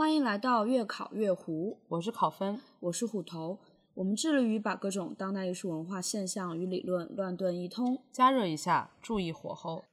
[0.00, 3.58] 欢迎来到越考越糊，我是考分，我是虎头。
[3.92, 8.02] 我们致力于把各种当代艺术文化现象与理论乱炖一通。
[8.10, 9.84] 加热一下，注意火候。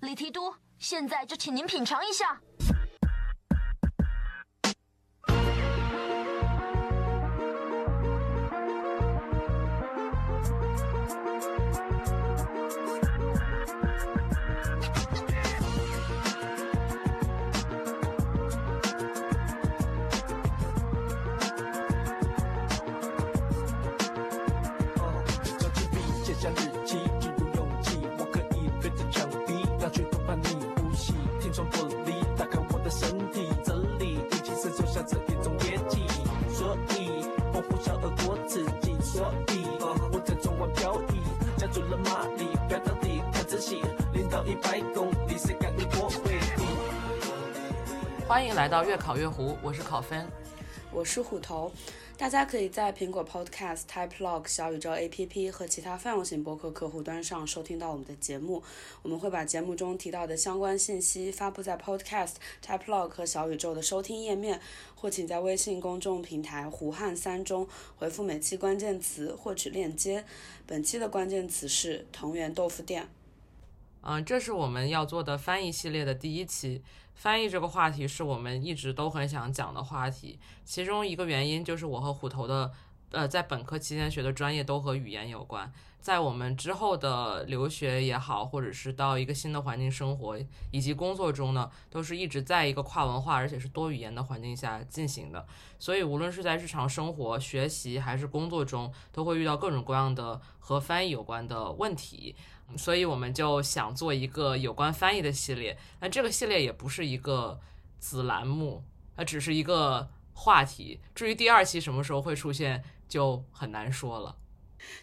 [0.00, 2.42] 李提督，现在就请您品尝一下。
[41.72, 43.80] 加入了马力，飙到底看仔细，
[44.12, 46.66] 零到一百公里，谁敢与我为敌？
[48.28, 50.26] 欢迎来到月考月胡，我是考分。
[50.90, 51.72] 我是虎头。
[52.22, 58.62] 大家可以在苹果 Podcast、Type Log、小宇宙 APP 和其他泛用型播客客户端上收听到我们的节目。
[59.02, 64.60] 我们会把节目中提到的相关信息发布在 Podcast、Type Log 和小宇宙的收听页面，
[64.94, 70.24] 或请在微信公众平台“胡汉三”中回复每期关键词获取链接。
[70.64, 73.08] 本期的关键词是藤原豆腐店。
[74.02, 76.82] 嗯、这是我们要做的翻译系列的第一期。
[77.14, 82.72] 翻译这个话题是我们一直都很想讲的话题，其中一个原因就是我和虎头的，
[83.10, 85.72] 呃，在本科期间学的专业都和语言有关。
[86.02, 90.36] 在我们之后的留学也好，或者是到一个新的环境生活
[90.72, 95.46] 以及工作中呢，都是一直在一个跨文化而且是多语言的环境下进行的。
[95.78, 102.34] 所以无论是在日常生活、学习还是工作中，都会遇到各种各样的和翻译有关的问题。
[102.76, 105.78] 所以我们就想做一个有关翻译的系列。
[106.00, 107.60] 那这个系列也不是一个
[108.00, 108.82] 子栏目，
[109.14, 110.98] 它只是一个话题。
[111.14, 114.34] 至于第二期什么时候会出现，就很难说了。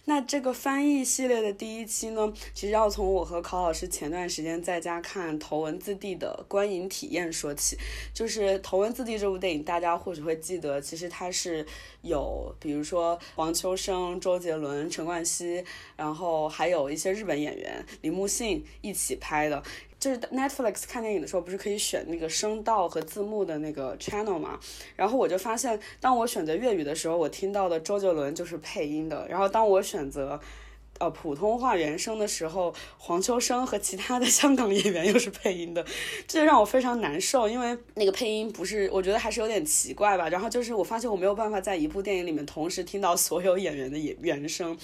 [0.06, 7.78] 那这个翻译系列的第一期呢，其实要从我和考老师前段时间在家看《头文字 D》的观影体验说起。
[8.14, 11.66] 就是《头文字 D》这部电影，大家或许会记得，其实它是
[12.02, 15.64] 有比如说黄秋生、周杰伦、陈冠希，
[15.96, 19.62] 然后还有一些日本演员铃木杏一起拍的。
[20.00, 24.60] 就是 Netflix 看电影的时候，不是可以选那个声道和字幕的那个 channel 嘛？
[24.96, 30.40] 然后我就发现，当我选择粤语的时候，我听到的周杰伦就是配音的；然后当我选择
[31.00, 35.84] 呃普通话原声的时候，黄秋生和其他的 香港演员又是配音的，
[36.28, 40.30] 这就让我非常难受，因为那个配音不是，我觉得还是有点奇怪吧。
[40.30, 44.78] 然后就是我发现我没有办法在一部电影里面同时听到所有演员的演原声，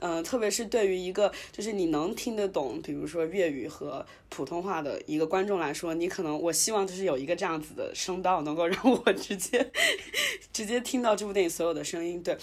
[0.00, 9.70] 嗯、特别是对于一个就是你能听得懂，比如说粤语和普通话的一个观众来说，你可能我希望就是有一个这样子的声道，能够让我直接
[10.52, 12.22] 直接听到这部电影所有的声音。
[12.22, 12.36] 对，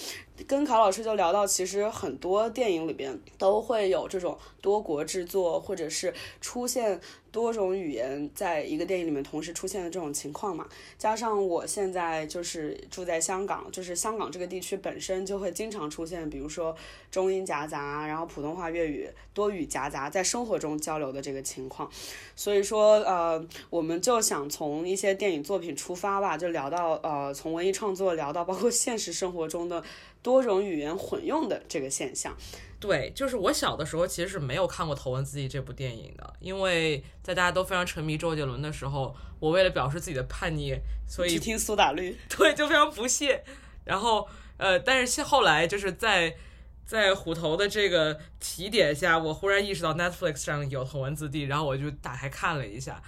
[0.47, 7.00] 跟考老师就聊到，其实很多电影里边都会有这种多国制作，或者是出现
[7.31, 10.67] 多种语言在一个电影里面同时出现的这种情况嘛。
[10.97, 16.75] 加上我现在就是住在香港，就是香港这个地区本身就会经常出现，比如说
[17.11, 21.89] 中英夹杂，然后普通话、粤语多语夹杂，在生活中交流的这个情况。
[22.35, 29.83] 所以说，呃，我们就想从一些电影作品出发吧，就聊到呃，从文艺创作聊到包括现实生活中的
[30.22, 32.35] 多种语言混用的这个现象。
[32.80, 43.44] 对，就是我小的时候其实是没有看过《头文字 D》这部电影的，因为在大家都非常沉迷周杰伦的时候，我为了表示自己的叛逆，所以只听苏打绿， 对，就非常不屑。
[43.84, 44.25] 然后
[44.56, 46.38] 呃，但是后来就是在
[46.86, 53.03] 在虎头的这个提点下，我忽然意识到 Netflix 上有头文字 D，然后我就打开看了一下。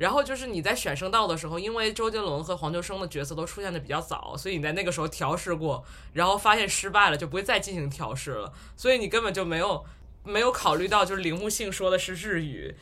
[0.00, 5.84] 然后就是你在选声道的时候，因为周杰伦和黄秋生的角色都出现的比较早，所以你在那个时候调试过，
[6.14, 8.50] 然后发现失败了，就不会再进行调试了。
[8.78, 9.84] 所以你根本就没有
[10.24, 12.74] 没有考虑到，就是铃木杏说的是日语，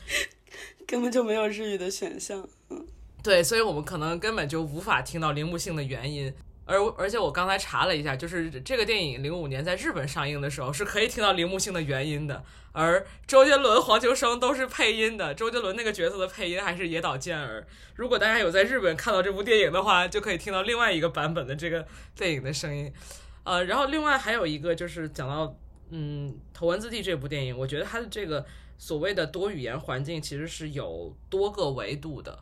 [0.87, 2.47] 根本就没有日语的选项。
[2.69, 2.87] 嗯
[3.21, 6.33] 对，所以我们可能根本就无法听到铃木杏的原因。
[6.69, 15.33] 而而且我刚才查了一下，就是这个电影零五年在日本上映的时候是可以听到铃木杏的原因的，而周杰伦、黄秋生都是配音的。
[15.33, 17.65] 周杰伦那个角色的配音还是野岛健儿。
[17.95, 22.93] 如果大家有在日本看到这部电影的话，就可以听到另外一个版本的这个电影的声音。
[23.43, 25.55] 呃，然后另外还有一个就是讲到
[25.89, 28.45] 嗯《头文字 D》这部电影，我觉得它的这个
[28.77, 32.37] 所谓的多语言环境其实是有多个维度的。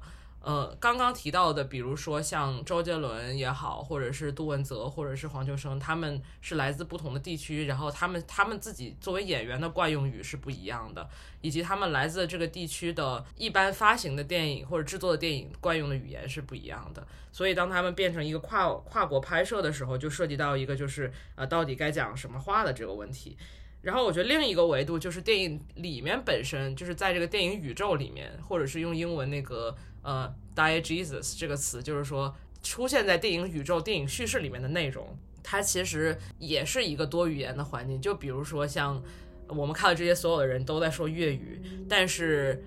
[0.48, 11.06] 呃，刚刚提到的，比如说像周杰伦也好，或者是杜汶泽，或者是黄秋生，他们是来自不同的地区，然后他们他们自己作为演员的惯用语是不一样的，
[11.42, 17.06] 以及他们来自这个地区的一般发行的电影或者制作的电影惯用的语言是不一样的。
[17.34, 23.36] 所以当他们变成一个跨跨国拍摄的时候，就涉及到一个就是呃，到底该讲什么话的这个问题。
[23.82, 29.74] 然后我觉得另一个维度就是电影里面本身就是在这个电影宇宙里面，或者是用英文那个
[30.08, 32.34] 呃，Die Jesus 这个词，就是说
[32.64, 38.02] 出现在电影宇宙、电影叙事里面的内容，它其实也是一个多语言的环境。
[38.02, 39.04] 就比如说像
[39.50, 42.64] 我们看到这些所有的人都在说粤语，但是。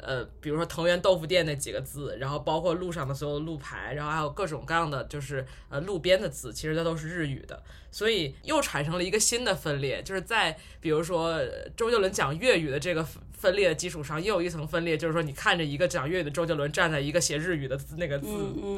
[0.00, 11.40] 呃，比如说藤原豆腐店那几个字，然后包括路上的所有路牌，然后还有各种各样的就是呃路边的字，其实它都是日语的，所以又产生了一个新的分裂，就是在比如说
[11.76, 18.28] 周杰伦讲粤语的这个分裂的基础上，又有一层分裂，就是说你看着一个讲粤语的周杰伦站在一个写日语的那个字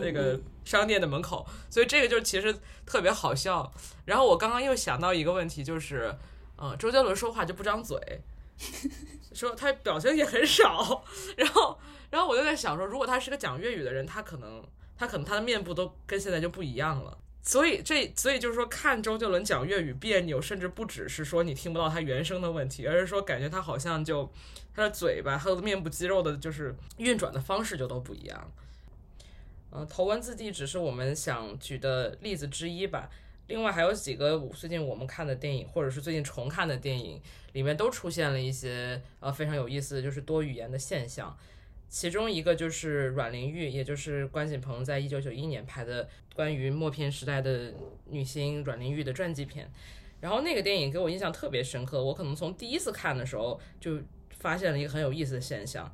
[0.00, 2.54] 那个商店的门口，所以这个就其实
[2.86, 3.72] 特别好笑。
[4.04, 6.14] 然后我刚刚又想到一个问题，就是
[6.56, 7.98] 嗯，周杰伦说话就不张嘴。
[9.46, 11.05] 说他表情也很少，
[11.37, 11.79] 然后，
[12.11, 14.62] 然后我就在想说，如果他是个讲粤语的人，他可能，
[14.96, 17.17] 他可能他的面部都跟现在就不一样了。
[17.40, 24.31] 所以这，所以就是说，看周杰伦讲粤语别扭，甚至不只是说你听不到他原声的问题，而是说感觉他好像就
[24.75, 28.52] 他的嘴巴，他的面部肌肉的，就是运转的方式就都不一样。
[29.70, 33.08] 嗯，头文字 D 只是我们想举的例子之一吧。
[33.48, 37.20] 另外还有几个最近我们看的电影，或者是最近重看的电影，
[37.52, 41.36] 里面都出现了一些呃非常有意思就是多语言的现象。
[41.88, 47.72] 其中一个就是阮玲玉，也就是关锦鹏在一九九一年拍的关于默片时代的
[48.10, 49.70] 女星阮玲玉的传记片。
[50.20, 53.98] 然后那个电影给我印象特别深刻，我可能从第一次看的时候就
[54.38, 55.90] 发现了一个很有意思的现象，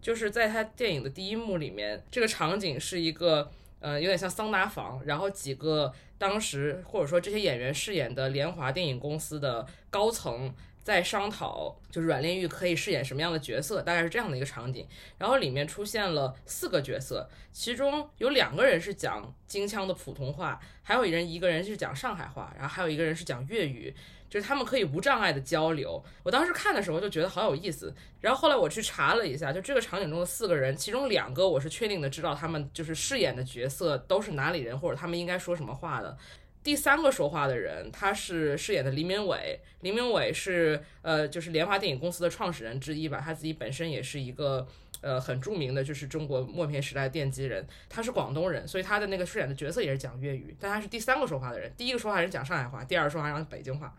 [0.00, 3.52] 就是在他电影的第一幕里面，这个场景是一个。
[3.80, 14.86] 呃，有点像桑拿房，然后几个当时或者说这些演员饰演的联华电影公司的高层在商讨，就是阮玲玉可以饰演什么样的角色，大概是这样的一个场景。
[15.18, 23.94] 然后里面出现了四个角色，其中有两个人是讲京腔的普通话，还有人一个人是讲上海话，然后还有一个人是讲粤语。
[24.36, 26.04] 就是他们可以无障碍的交流。
[26.22, 27.94] 我当时看的时候就觉得好有意思。
[28.20, 36.14] 然后后来我去查了一下，就这个场景中的四个人，其中两个我是确定的知道他们就是饰演的角色都是哪里人，或者他们应该说什么话的。
[36.62, 39.58] 第三个说话的人，他是饰演的黎明伟。
[39.80, 44.68] 黎明伟是呃，就是联华电影公司的创始人之一吧，他自己本身也是一个。
[45.00, 53.94] 呃，很著名的就是中国默片时代奠基人，他是广东人，所以他的那个饰演的角色也是讲粤语，但他是第三个说话的人，第一个说话人讲上海话，第二个说话人讲北京话，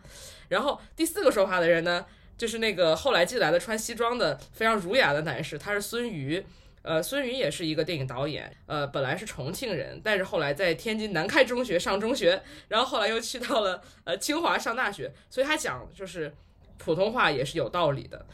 [0.50, 2.06] 然后第四个说话的人呢，
[2.38, 6.44] 就是那个后来进来的穿西装的非常儒雅的男士，他是孙瑜，
[6.82, 16.34] 呃，孙瑜也是一个电影导演，呃，本来是重庆人，但是后来在天津南开中学上中学，然后后来又去到了呃清华上大学，所以他讲就是
[16.78, 18.26] 普通话也是有道理的。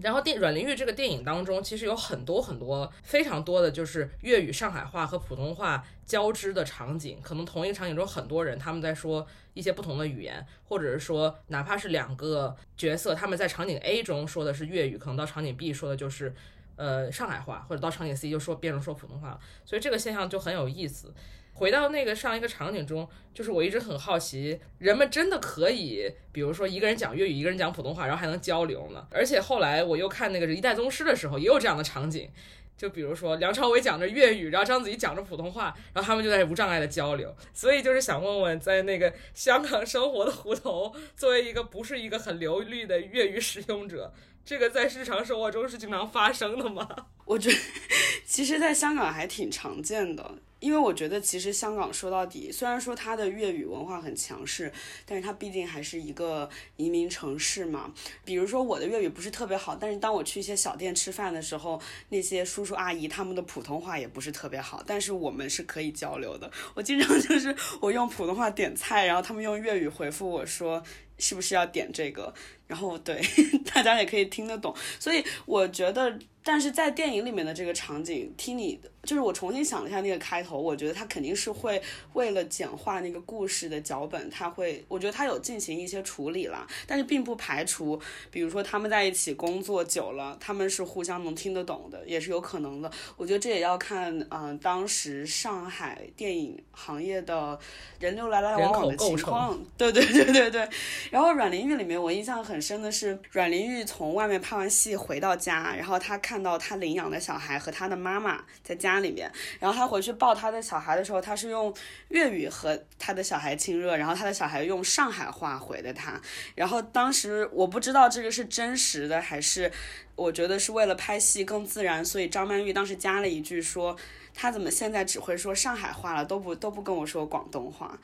[0.00, 7.18] 然后电阮玲玉这个电影当中，其实有很多很多非常多的就是粤语、上海话和普通话交织的场景。
[7.20, 16.32] 可能同一个场景中，很多人他们在说一些不同的语言，或者是说哪怕是两个角色，他们在场景 A 中说的是粤语，可能到场景 B 说的就是
[16.76, 19.40] 呃上海话，或者到场景 C 就说变成说普通话了。
[19.66, 21.12] 所以这个现象就很有意思。
[21.60, 29.06] 回到那个上一个场景中，就是我一直很好奇，人们真的可以，比如说一个人讲粤语，一个人讲普通话，然后还能交流呢？
[29.10, 32.30] 而且后来我又看那个《一代宗师》的时候，也有这样的场景，
[32.78, 37.36] 就比如说梁朝伟讲着粤语，然后章子怡讲着普通话，然后他们就在无障碍的交流。
[37.52, 44.14] 所以就是想问问，在那个香港生活的胡头，作为一个不是一个很流利的粤语使用者，
[44.46, 46.88] 这个在日常生活中是经常发生的吗？
[47.26, 47.58] 我觉得，
[48.24, 50.36] 其实在香港还挺常见的。
[50.60, 54.72] 因为我觉得，其实香港说到底，虽然说它的粤语文化很强势，
[55.04, 57.92] 但是它毕竟还是一个移民城市嘛。
[58.24, 66.50] 比如说我的粤语不是特别好，但是当我去一些小店吃饭的时候，那些叔叔阿姨他们的普通话也不是特别好，但是我们是可以交流的。
[66.74, 70.82] 我经常 就是我用普通话点菜，然后他们用粤语回复我说
[71.18, 72.32] 是不是要点这个，
[72.66, 73.20] 然后对
[73.72, 74.74] 大家也可以听得懂。
[74.98, 76.18] 所以我觉得。
[76.52, 81.80] 但是在电影里面的这个场景，听你就是我重新想了一下那个开头，我觉得他肯定是会
[82.14, 88.00] 为了简化那个故事的脚本，他会，我觉得他有进行一些处理了，但是并不排除，
[88.32, 92.90] 比如说他们在一起工作久了，他们是互相能听得懂的，也是有可能的。
[93.16, 97.56] 我觉得这也要看，嗯，当时上海电影行业的
[98.00, 99.56] 人流来来往往的情况。
[99.78, 100.68] 对对对对对。
[101.12, 106.39] 然后阮玲玉里面，我印象很深的是，阮玲玉从外面拍完戏回到家，然后她看。
[106.40, 111.72] 看到他领养的小孩和他的妈妈在家里面，然后他回去抱他的小孩的时候，他是用
[112.08, 116.18] 粤语和他的小孩亲热，然后他的小孩用上海话回的他，
[116.54, 119.70] 然后当时我不知道这个是真实的还是，
[120.16, 123.94] 我觉得是为了拍戏更自然，所以张曼玉当时加了一句说，
[124.32, 127.98] 他怎么现在只会说上海话了，都不都不跟我说广东话。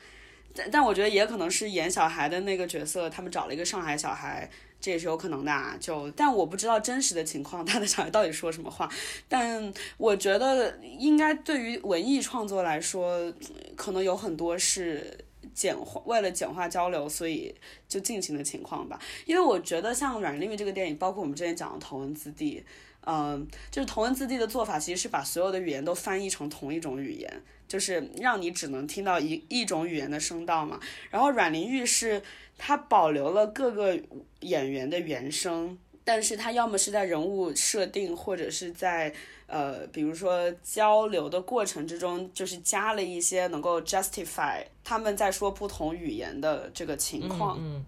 [0.53, 4.47] 但但我觉得也可能是演小孩的那个角色，他们找了一个上海小孩，
[4.79, 5.77] 这也是有可能的啊。
[5.79, 8.89] 就但我不知道真实的情况，他的小孩到底说什么话。
[9.27, 13.33] 但我觉得应该对于文艺创作来说，
[13.75, 15.17] 可能有很多是
[15.53, 17.53] 简化，为了简化交流，所以
[17.87, 18.99] 就进行的情况吧。
[19.25, 22.59] 因为我觉得像《阮玲玉》这个电影，包括我们之前讲的《头文字 D》，
[23.05, 27.41] 嗯，就是《头文字 D》的做法其实是把所有的语言都翻译成同一种语言。
[27.67, 32.21] 就是让你只能听到一一种语言的声道嘛，然后阮玲玉是
[32.57, 33.99] 她保留了各个
[34.39, 39.13] 演员的原声，但是她要么是在人物设定，或者是在
[39.47, 47.57] 呃，比如说交流的过程之中，就是加了一些能够 justify 他们在说不同语言的这个情况。
[47.59, 47.85] 嗯，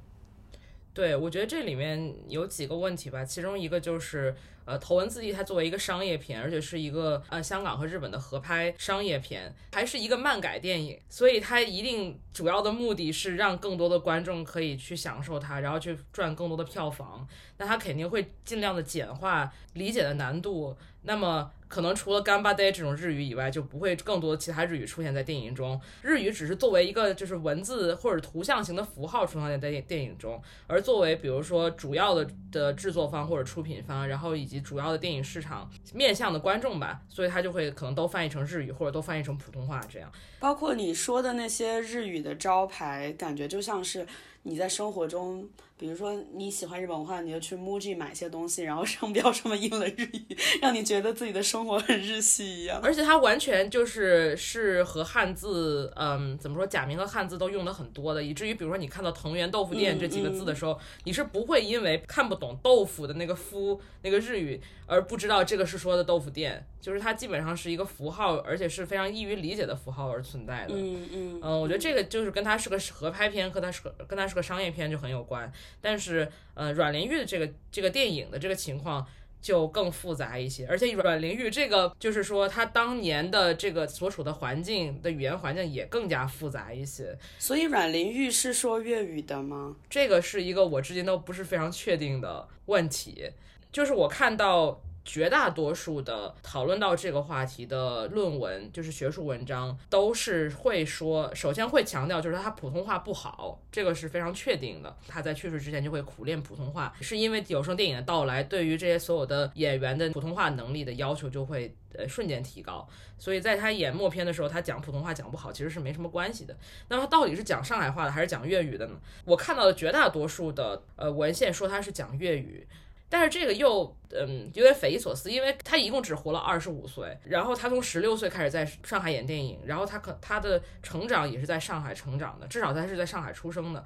[0.93, 4.35] 对，我觉得这里面有几个问题吧，其中一个就是。
[4.65, 17.27] 呃，头文字 D 它作为一个商业片，而且是一个呃香港和日本的合拍商业片，还是一个漫改电影，所以它一定主要的目的是让更多的观众可以去享受它，然后去赚更多的票房。
[17.57, 20.77] 那它肯定会尽量的简化理解的难度。
[21.03, 25.79] 那么可能除了干巴爹这种日语以外，就不会更多的其他日语出现在电影中。
[26.01, 40.11] 日语只是作为一个就是文字或者图像型的符号出现在电电影中，而作为比如说主要的的制作方或者出品方，然后以及主要的电影市场面向的观众吧，所以他就会可能都翻译成日语，或者都翻译成普通话这样。
[40.39, 44.05] 包括你说的那些日语的招牌，感觉就像是
[44.43, 45.47] 你在生活中。
[45.79, 52.81] 比如说你喜欢日本文化，你就去 MUJI 买一些东西，然后商标上面印了日语， 让你觉得自己的生活很日系一样。
[52.83, 70.73] 而且它完全就是是和汉字，嗯，怎么说，假名和汉字都用的很多的，以至于比如说你看到藤原豆腐店这几个字的时候，你是不会因为看不懂豆腐的那个夫那个日语而不知道这个是说的豆腐店，就是它基本上是一个符号，而且是非常易于理解的符号而存在的。
[70.75, 75.49] 嗯嗯嗯，我觉得这个就是跟它是个合拍片，和它是个跟它是个商业片就很有关。
[75.81, 79.05] 但是，呃，阮玲玉的这个这个电影的这个情况
[79.41, 87.17] 就更复杂一些，而且阮玲玉这个就是说，她当年的这个所处的环境的语言环境也更加复杂一些。
[87.37, 89.75] 所以，阮玲玉是说粤语的吗？
[89.89, 93.31] 这个是一个我至今都不是非常确定的问题。
[93.71, 94.81] 就是我看到。
[95.09, 104.95] 绝大多数的讨论到这个话题的论文，就是学术文章，都是会说，首先会强调，就是他普通话不好，这个是非常确定的。
[105.07, 112.87] 他在去世之前就会苦练普通话，是因为有声电影的到来，对于这些所有的演员的普通话能力的要求就会呃瞬间提高。
[113.17, 116.55] 所以在他演默片的时候，他讲普通话讲不好，其实是没什么关系的。
[116.87, 118.93] 那么他到底是讲上海话的还是讲粤语的呢？
[119.25, 122.67] 我看到的绝大多数的呃文献说他是讲粤语。
[123.09, 133.83] 但是这个又嗯有点匪夷所思，因为他一共只活了二十五岁，然后他从十六岁开始在上海演电影，然后他可他的成长也是在上海成长的，至少他是在上海出生的，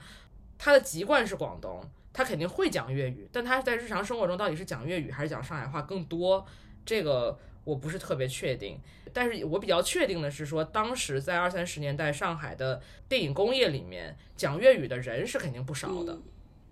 [0.58, 6.46] 他的籍贯是广东，他肯定会讲粤语，但他在日常生活中到底是讲粤语还是讲上海话更多，
[6.86, 8.78] 这个我不是特别确定。
[9.16, 16.18] 但是我比较确定的是说，当时在二三十年代上海的电影工业里面，讲粤语的人是肯定不少的。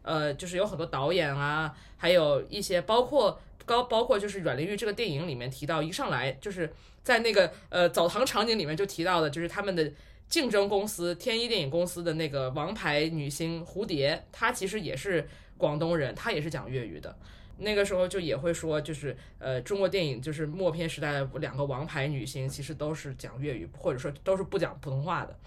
[0.04, 6.72] 呃，就是有很多导演啊，还有一些包括高，包括就是阮玲玉这个电影里面提到，一上来就是
[7.04, 9.92] 在那个呃澡堂场景里面就提到的，就是他们的
[10.28, 15.28] 竞争公司天一电影公司的那个王牌女星蝴蝶，她其实也是
[15.58, 17.16] 广东人，她也是讲粤语的。
[17.58, 25.38] 那个时候就也会说，就是呃中国电影就是默片时代的两个王牌女星，其实都是讲粤语，或者说都是不讲普通话的。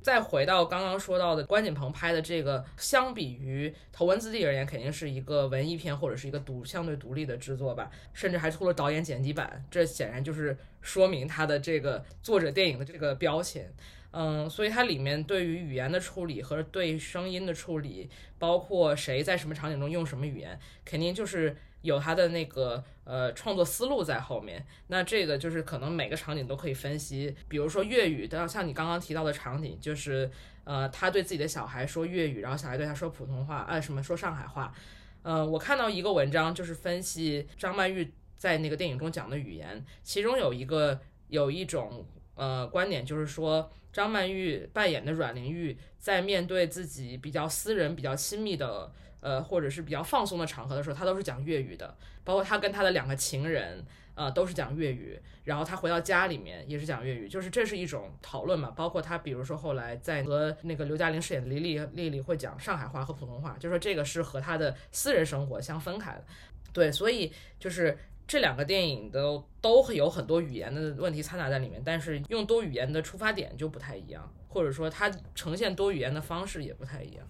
[0.00, 13.72] 再回到刚刚说到的关锦鹏拍的这个，相比于《头文字 D》而言，肯定是一个文艺片或者是一个独相对独立的制作吧，甚至还出了导演剪辑版，这显然就是说明他的这个作者电影的这个标签。
[14.12, 21.56] 嗯，所以它里面对于语言的处理和对声音的处理，包括谁在什么场景中用什么语言，肯定就是。
[21.86, 30.30] 有他的那个呃创作思路在后面，那这个就是可能每个场景都可以分析，比如说粤语的，像你刚刚提到的场景，就是
[30.64, 34.74] 呃他对自己的小孩说粤语，然后小孩对他说普通话，呃什么说上海话，
[35.22, 48.92] 呃我看到一个文章就是分析张曼玉在那个电影中讲的语言，其中有一个有一种呃观点就是说张曼玉扮演的阮玲玉在面对自己比较私人、比较亲密的。
[49.20, 53.84] 呃，或者是比较放松的场合的时候，她都是讲粤语的，包括她跟她的两个情人。
[54.14, 58.70] 呃，都是讲粤语，然后他回到家里面也是讲粤语，就是这是一种讨论嘛。
[58.70, 66.24] 包括他，比如说后来在和那个刘嘉玲饰演的黎丽丽丽会讲上海话和普通话，就说这个是和他的私人生活相分开的。
[66.72, 77.24] 对，所以就是这两个电影都都会有很多语言的问题掺杂在里面，但是用多语言的出发点就不太一样，或者说它呈现多语言的方式也不太一样。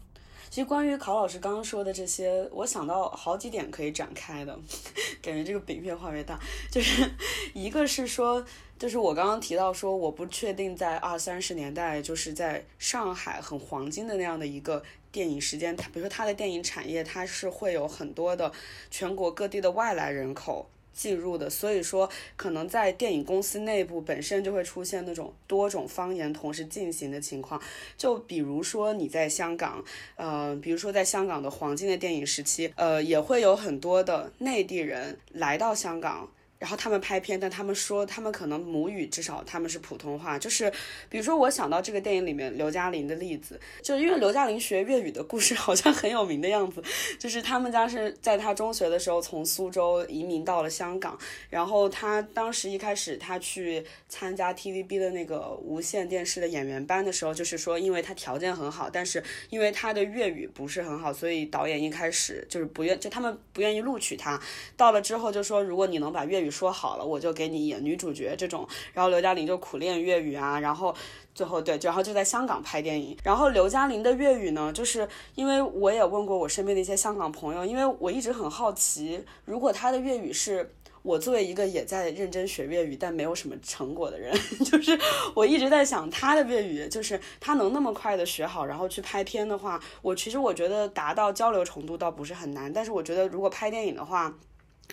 [0.49, 4.59] 其实关于考老师刚刚说的这些，我想到好几点可以展开的，
[5.21, 6.39] 感觉这个饼越画越大。
[6.71, 7.07] 就是
[7.53, 8.43] 一个是说，
[8.79, 18.51] 就是我刚刚提到说，我不确定在二三十年代，就是在上海很黄金的那样的一个电影时间，它比如说它的电影产业，它是会有很多的
[18.91, 20.71] 全国各地的外来人口。
[20.97, 27.61] 进入的，所以说可能在电影公司内部本身就会出现那种多种方言同时进行的情况。
[27.99, 29.85] 就比如说你在香港，
[30.17, 36.29] 呃，比如说在香港的黄金的电影时期，呃，也会有很多的内地人来到香港。
[36.59, 40.73] 然后他们拍片，但他们说他们可能母语至少他们是普通话，就是
[41.09, 46.83] 比如说我想到这个电影里面刘嘉玲的例子，就是因为刘嘉玲学粤语的故事好像很有名的样子，
[47.21, 51.19] 就是他们家是在他中学的时候从苏州移民到了香港，
[51.51, 64.41] 然后他当时一开始他去参加 TVB 的那个无线电视的演员班的时候，就是说因为他条件很好，但是因为他的粤语不是很好，所以导演一开始就是不愿就他们不愿意录取他，
[64.75, 68.67] 到了之后就说如果你能把粤语说好了，我就给你演女主角这种。
[68.93, 70.95] 然后刘嘉玲就苦练粤语啊，然后
[71.35, 73.17] 最后对，然后就在香港拍电影。
[73.23, 80.73] 然后刘嘉玲的粤语呢，就是因为我也问过我身边的一些香港朋友，因为我一直很好奇，如果他的粤语是
[81.03, 84.99] 我作为一个也在认真学粤语但没有什么成果的人， 就是
[85.35, 94.35] 我一直在想他的粤语，就是他能那么快的学好，然后去拍片的话，我其实我觉得达到交流程度倒不是很难，但是我觉得如果拍电影的话。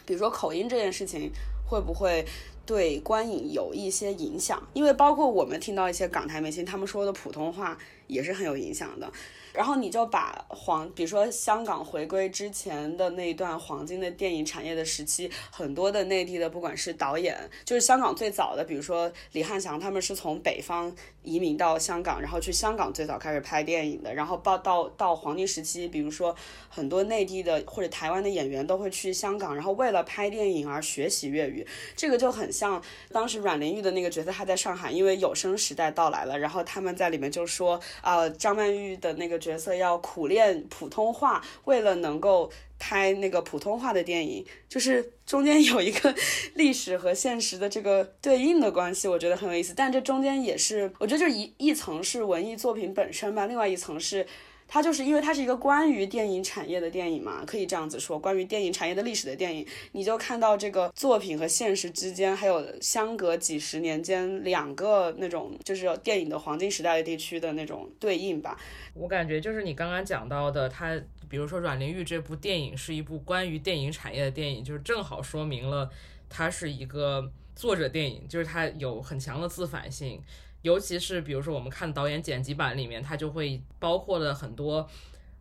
[0.06, 1.32] 比如说口音这件事情，
[1.66, 2.26] 会不会
[2.66, 4.62] 对观影有一些影响？
[4.74, 9.12] 因为包括我们听到一些港台明星他们说的普通话也是很有影响的。
[9.53, 20.91] 然后你就把黄，比如说香港回归之前的那一段黄金的电影产业的时期，很多的内地的不管是导演，就是香港最早的，比如说李汉祥他们是从北方
[21.22, 24.12] 移民到香港，然后去香港最早开始拍电影的。
[24.12, 26.35] 然后到到到黄金时期，比如说
[26.68, 31.63] 很多内地的或者台湾的演员都会去香港，然后为了拍电影而学习粤语。
[31.96, 39.43] 这个就很像当时阮玲玉的那个角色，她在上海，因为有声时代到来了，然后他们在里面就说啊，张曼玉的那个。
[39.44, 46.16] 角色要苦练普通话，为了能够拍那个普通话的电影，就是中间有一个
[46.56, 49.74] 历史和现实的这个对应的关系，我觉得很有意思。
[49.75, 54.25] 但这中间也是，我觉得就一一层是文艺作品本身吧，另外一层是。
[54.74, 68.57] 它就是因为它是一个关于电影产业的电影嘛，可以这样子说，关于电影产业的历史的电影，你就看到这个作品和现实之间还有相隔几十年间两个那种就是电影的黄金时代的地区的那种对应吧。
[68.96, 75.88] 我感觉就是你刚刚讲到的，它比如说阮玲玉这部电影是一部关于电影产业的电影，就是正好说明了
[76.27, 80.20] 它是一个作者电影，就是它有很强的自反性。
[80.64, 84.90] 尤其是比如说，我们看导演剪辑版里面，它就会包括了很多，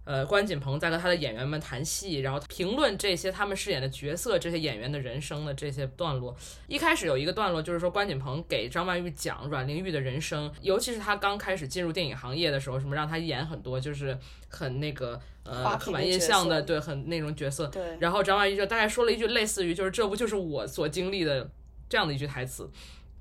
[0.04, 6.36] 呃，关锦鹏在和他的演员们谈戏，然后评论这些他们饰演的角色、这些演员的人生的这些段落。
[6.66, 17.68] 一开始有一个段落，就是说关锦鹏给张曼玉讲阮玲玉的人生，尤其是他刚开始进入电影行业的时候，什么让他演很多就是很那个呃刻板印象的，对，很那种角色。
[17.68, 17.96] 对。
[18.00, 21.48] 然后张曼玉就大概说了一句类似于就是这不就是我所经历的
[21.88, 22.68] 这样的一句台词。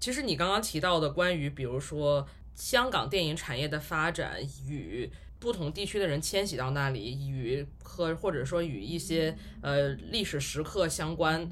[0.01, 5.09] 其实你刚刚提到的关于，比如说香港电影产业的发展与
[5.39, 11.47] 不同地区的人迁徙到那里，与和或者说与一些呃历史时刻相关，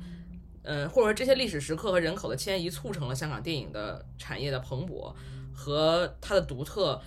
[0.64, 5.14] 呃或者说这些历史时刻和人口的迁移促成了香港电影的产业的蓬勃
[5.54, 7.00] 和它的独特，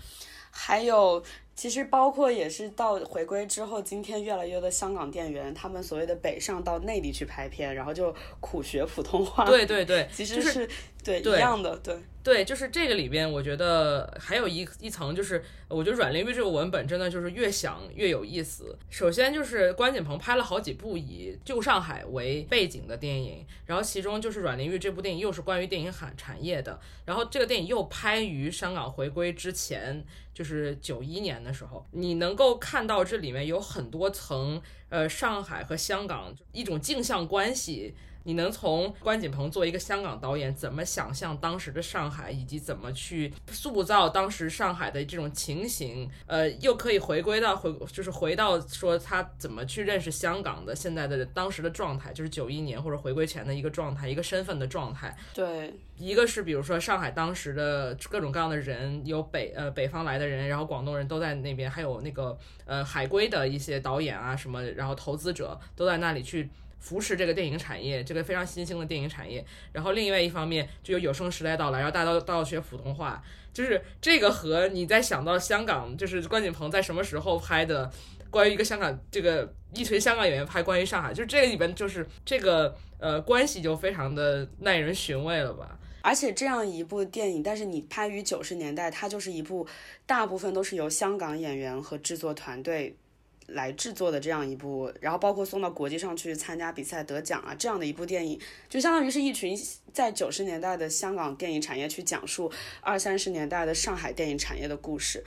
[0.53, 1.23] 还有。
[1.55, 9.45] 其实包括也是到回归之后，今天越来越多的香港店员，他们所谓的北上到内地去拍片，然后就苦学普通话。
[9.45, 10.69] 对对对， 其实是
[11.05, 18.77] 对一样的，对对，就是这个里边，我觉得还有一一层，就是我觉得阮玲玉这个文本真的就是越想越有意思。
[18.89, 30.03] 首先就是关锦鹏拍了好几部以旧上海为背景的电影，然后其中就是阮玲玉这部电影又是关于电影产产业的，然后这个电影又拍于香港回归之前。
[30.35, 55.17] 就是九一年的时候，你能够看到这里面有很多层，呃，上海和香港一种镜像关系，你能从关锦鹏作为一个香港导演，怎么想象当时的上海，以及怎么去塑造当时上海的这种情形，呃，又可以回归到回，就是回到说他怎么去认识香港的现在的当时的状态，就是九一年或者回归前的一个状态，一个身份的状态。
[55.35, 66.49] 对，一个是比如说上海当时的各种各样的人，有北呃北方来的人，然后广东人都在那边，还有那个呃海归的一些导演啊什么，然后投资者都在那里去
[66.83, 69.43] 扶持这个电影产业，这个非常新兴的电影产业。
[69.73, 73.23] 然后另外一方面就有有声时代到来，然后大家都都要学普通话，
[73.55, 77.91] 就是这个和你在想到香港，就是关锦鹏在什么时候拍的。
[78.31, 85.79] 关于一个香港，这个一群香港演员拍关于上海，就是这个里边就是这个呃关系就非常的耐人寻味了吧。
[86.01, 89.67] 而且这样一部电影，但是你拍于九十年代，它就是一部
[90.07, 92.97] 大部分都是由香港演员和制作团队
[93.49, 99.57] 来制作的这样一部，然后包括送到国际上去参加比赛得奖啊这样的一部电影，就相当于是一群
[99.93, 102.51] 在九十年代的香港电影产业去讲述
[102.81, 105.25] 二三十年代的上海电影产业的故事。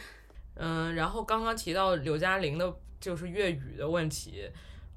[0.55, 2.75] 嗯，然后刚刚提到刘嘉玲的。
[2.97, 4.49] 就是粤语的问题，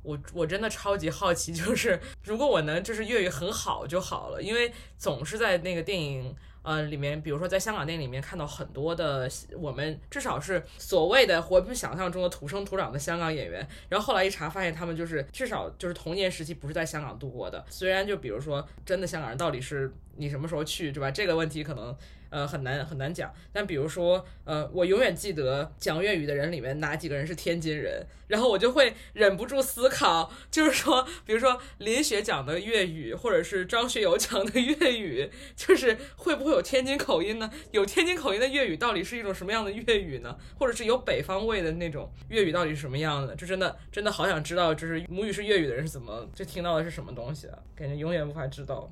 [0.03, 21.11] 我我真的超级好奇，就是如果我能就是粤语很好就好了，因为总是在那个电影呃里面，比如说在香港电影里面看到很多的我们至少是所谓的我们想象中的土生土长的香港演员，然后后来一查发现他们就是至少就是童年时期不是在香港度过的，虽然就比如说真的香港人到底是你什么时候去，对吧？
[21.11, 21.97] 这个问题可能。
[22.31, 23.33] 呃，很难很难讲。
[23.53, 37.51] 但比如说，呃，我永远记得讲粤语的人里面哪几个人是天津人，然后我就会忍不住思考，就是说，比如说林雪讲的粤语，或者是张学友讲的粤语，就是会不会有天津口音呢？
[37.71, 40.37] 有天津口音的粤语到底是一种什么样的粤语呢？
[40.59, 43.35] 或者是有北方味的那种粤语到底是什么样的？
[43.37, 47.59] 就真的真的好想知道，就是母语是粤语的人是怎么就听到的是什么东西啊？
[47.75, 48.91] 感觉永远无法知道。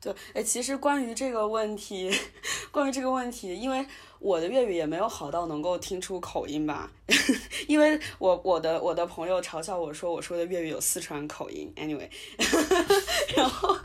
[0.00, 2.10] 对，哎，其实关于这个问题，
[2.70, 3.84] 关于这个问题，因为
[4.20, 6.90] 我的粤语也没有好到能够听出口音吧，
[7.66, 12.08] 因为我我的我的朋友嘲笑我说我说的粤语有四川口音，anyway，
[13.36, 13.76] 然后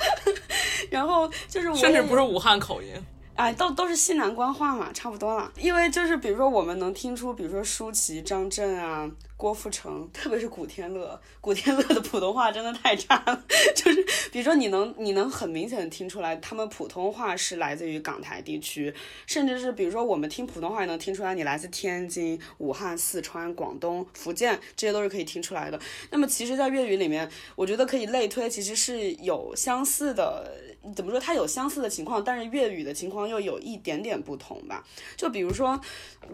[0.91, 2.93] 然后就是我甚至不是武汉口音。
[3.36, 5.52] 哎，都都是西南官话嘛，差不多了。
[5.58, 13.43] 因为就是比如说，我们能听出，比如说舒淇、张震啊、郭富城，特别是古天乐，古天乐的普通话真的太差了。
[13.76, 18.93] 就是比如说，你能你能很明显的听出来，他们普通话是来自于港台地区，
[19.26, 25.80] 甚至是比如说我们听普通话也能听出来，你来自天津、武汉、四川、广东、福建，这些都是可以听出来的。
[26.12, 30.56] 那么其实，在粤语里面，我觉得可以类推，其实是有相似的。
[30.96, 31.19] 怎么说？
[31.19, 34.84] 它有相似的情况，但是粤语的情况又有一点点不同吧。
[35.15, 35.80] 就比如说，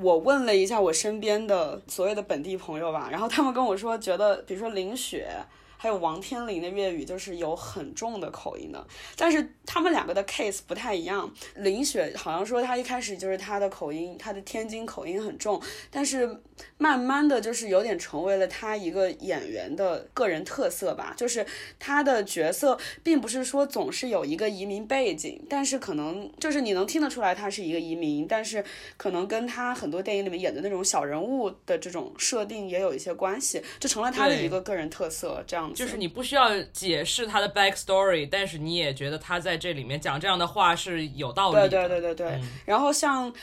[0.01, 5.29] 我问了一下我身边的所谓的本地朋友吧，然后他们跟我说，觉得比如说林雪。
[5.81, 8.85] 还有王天林的粤语就是有很重的口音的，
[9.15, 11.33] 但是他们两个的 case 不太一样。
[11.55, 16.27] 林雪好像说她一开始就是她的口音，她的天津口音很重，但是
[16.77, 21.13] 慢慢的就是有点成为了他一个演员的个人特色吧。
[21.17, 21.45] 就是
[21.79, 28.63] 他的角色并不是说总是有一个移民背景，但是可能就是你能听得出来他是一个移民，但是
[28.97, 35.75] 可能跟他很多电影里面演的那种小人物的这种设定也有一些关系，就成了他的一个个人特色这样子。
[35.75, 41.69] 就是你不需要解释他的 back story，但是你也觉得他在这里面讲这样的话是有道理的。
[41.69, 42.41] 对对对对对。
[42.65, 43.33] 然后像，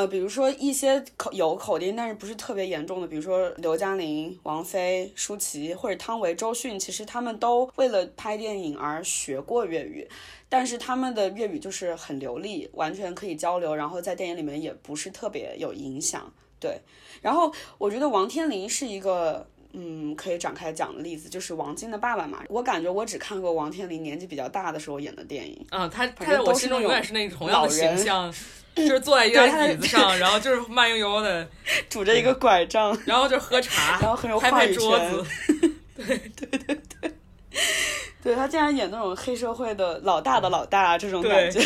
[0.00, 10.08] 呃，比如说一些口有口音，但是不是特别严重的，比如说刘嘉玲、王菲、舒淇或者汤唯、周迅，其实他们都为了拍电影而学过粤语，
[10.48, 16.32] 但是他们的粤语就是很流利，完全可以交流，然后在电影里面也不是特别有影响。
[16.58, 16.80] 对。
[17.20, 19.46] 然后我觉得王天林是一个。
[19.72, 22.42] 嗯，可以展开讲的例子就是王晶的爸爸嘛。
[22.48, 25.66] 我感觉我只看过王天林年纪比较大的时候演的电影。
[25.70, 28.32] 嗯，他他在我心中永远是那同样的形象，
[28.74, 31.48] 就是坐在一张椅子上，然后就是慢悠悠的
[31.88, 35.24] 拄着一个拐杖，然后就喝茶， 然后很有话语权。
[35.96, 37.12] 对对对对，
[38.22, 41.60] 对他竟然演那种黑社会的老大的老大这种感觉。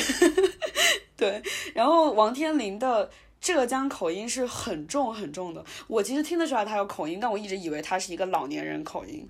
[1.16, 1.40] 对，
[1.72, 3.08] 然后王天林的。
[3.44, 9.28] 浙江口音是很重很重的，我其实听得出来他有口音，但我一直以为他是一个老年人口音。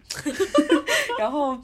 [1.18, 1.59] 然后，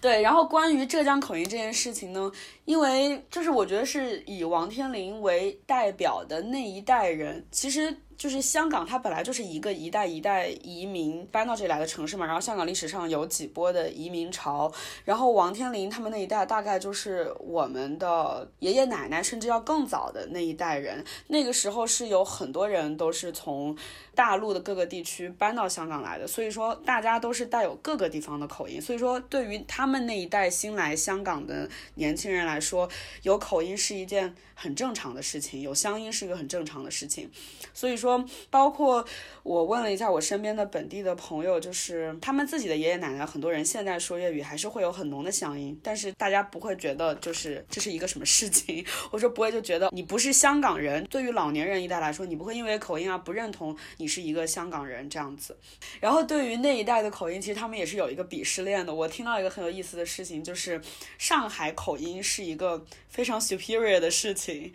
[0.00, 2.30] 对，然后关于浙江口音这件事情呢，
[2.64, 12.24] 因为就是我觉得是以王天林为代表的那一代人，其实就是香港，它本来就是一个一代一代移民搬到这里来的城市嘛。
[12.24, 14.72] 然后香港历史上有几波的移民潮，
[15.04, 21.04] 然后王天林他们那一代大概就是我们的爷爷奶奶，甚至要更早的那一代人。
[21.26, 23.76] 那个时候是有很多人都是从
[24.14, 28.80] 大陆的各个地区搬到香港来的，所以说大家都是带有各个地方的口音。
[28.80, 32.88] 所以说对于他们那一代新来香港的年轻人来来说，
[33.22, 37.30] 有口音是一件很正常的事情，有乡音是一个很正常的事情。
[37.72, 39.04] 所以说，包括
[39.42, 48.84] 我问了一下我身边的本地的朋友，就是他们自己的爷爷奶奶，很多人现在说粤语还是会有很浓的乡音，但是大家不会觉得就是这是一个什么事情。
[49.10, 51.04] 我说不会，就觉得你不是香港人。
[51.06, 55.56] 对于老年人一代来说，你不会因为口音啊不认同你是一个香港人这样子。
[56.00, 58.94] 然后对于那一代的口音，其实他们也是有一个鄙视链的。
[58.94, 60.80] 我听到一个很有意思的事情，就是
[61.18, 64.72] 上海口音是一个非常 superior 的事情。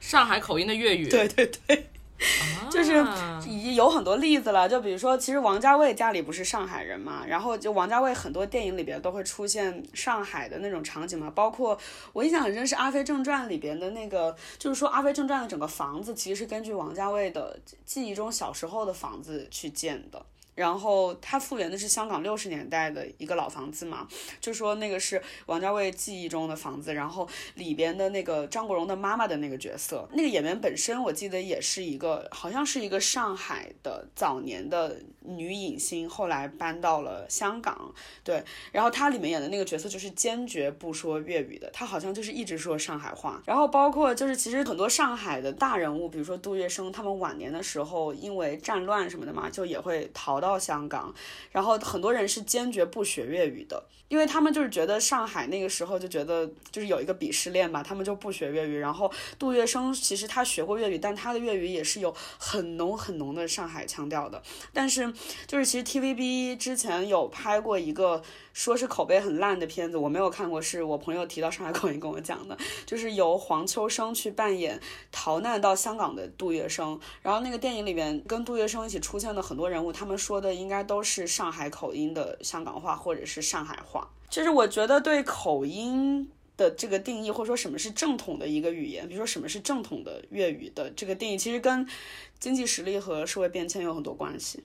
[0.00, 1.86] 上海口音的粤语，对对对。
[2.68, 11.78] 就是啊已经有很多例子了，就比如说，其实王家卫家里不是上海人嘛，然后就王家卫很多电影里边都会出现上海的那种场景嘛，包括
[12.12, 20.26] 我印象很深是《阿飞正传》里边的那个，就是说《阿飞正传》的整个房子其实是根据王家卫的记忆中小时候的房子去建的。
[20.58, 24.08] 然后它复原的是香港六十年代的一个老房子嘛，
[24.40, 37.94] 就说那个是王家卫记忆中的房子，然后里边的那个张国荣的妈妈的那个角色，那个演员本身我记得也是一个，好像是一个上海的早年的女影星，后来搬到了香港，
[38.24, 38.42] 对，
[38.72, 50.47] 然后她里面演的那个角色就是坚决不说粤语的，她好像就是一直说上海话，然后包括就是其实很多上海的大人物，比如说杜月笙，他们晚年的时候因为战乱什么的嘛，就也会逃到。
[50.48, 51.14] 到香港，
[51.52, 58.78] 然后很多人是坚决不学粤语的，因为他们就是觉得上海那个时候就觉得就是有一个鄙视链吧，他们就不学粤语。
[58.78, 64.42] 然后杜月笙其实他学过粤语，但他的粤语也是有很浓很浓的上海腔调的。
[64.72, 65.12] 但是
[65.46, 68.22] 就是其实 TVB 之前有拍过一个
[68.58, 74.80] 说是口碑很烂的片子，我没有看过，是我朋友提到上海口音跟我讲的，就是由黄秋生去扮演
[75.12, 76.98] 逃难到香港的杜月笙。
[77.22, 84.10] 然后那个电影里面跟杜月笙一起出现的很多人物，他们说的应该都是上海口音的香港话或者是上海话。
[84.28, 91.88] 就是我觉得对口音的这个定义，或者说什么是正统的一个语言，比如说什么是正统的粤语的这个定义，其实跟
[92.40, 94.64] 经济实力和社会变迁有很多关系。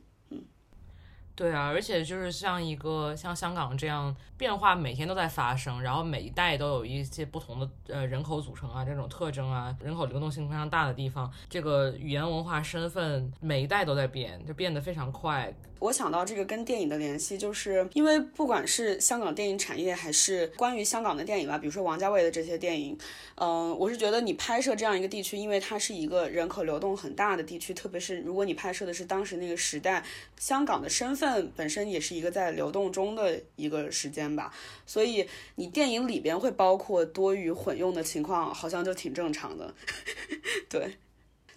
[1.36, 15.52] 对啊，而且就是像一个像香港这样变化每天都在发生，然后每一代都有一些不同的呃人口组成啊这种特征啊，人口流动性非常大的地方，这个语言文化身份每一代都在变，就变得非常快。
[15.84, 22.98] 我想到这个跟电影的联系，就是因为不管是香港电影产业，还是关于香港的电影吧，比如说王家卫的这些电影，
[23.36, 30.02] 嗯、我是觉得你拍摄这样一个地区，因为它是一个人口流动很大的地区，特别是如果你拍摄的是当时那个时代，
[30.40, 34.54] 香港的身份本身也是一个在流动中的一个时间吧，
[34.86, 39.74] 所以你电影里边会包括多语混用的情况，好像就挺正常的，
[40.70, 40.96] 对。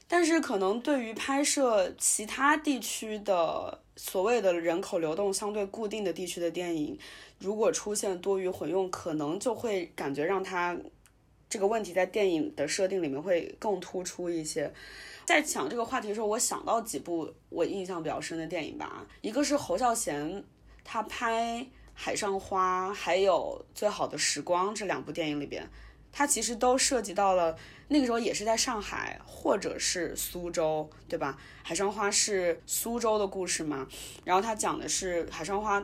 [0.08, 6.98] 但是可能对于拍摄其他地区的所谓的人口流动相对固定的地区的电影，
[7.40, 10.76] 如果出现多余混用，可能就会感觉让它
[11.48, 14.72] 这个问题在电影的设定里面会更突出一些。
[15.24, 20.44] 在讲这个话题的时候，我想到几部我印象比较深的电影吧，一个是侯孝贤
[20.84, 21.58] 他拍
[21.94, 25.68] 《海上花》还有《最好的时光》这两部电影里边，
[26.16, 27.55] 它其实都涉及到了。
[27.88, 31.38] 那个时候也是在上海或者是苏州，对吧？
[31.62, 33.87] 海上花是苏州的故事嘛，
[34.24, 35.81] 然后它讲的是海上花，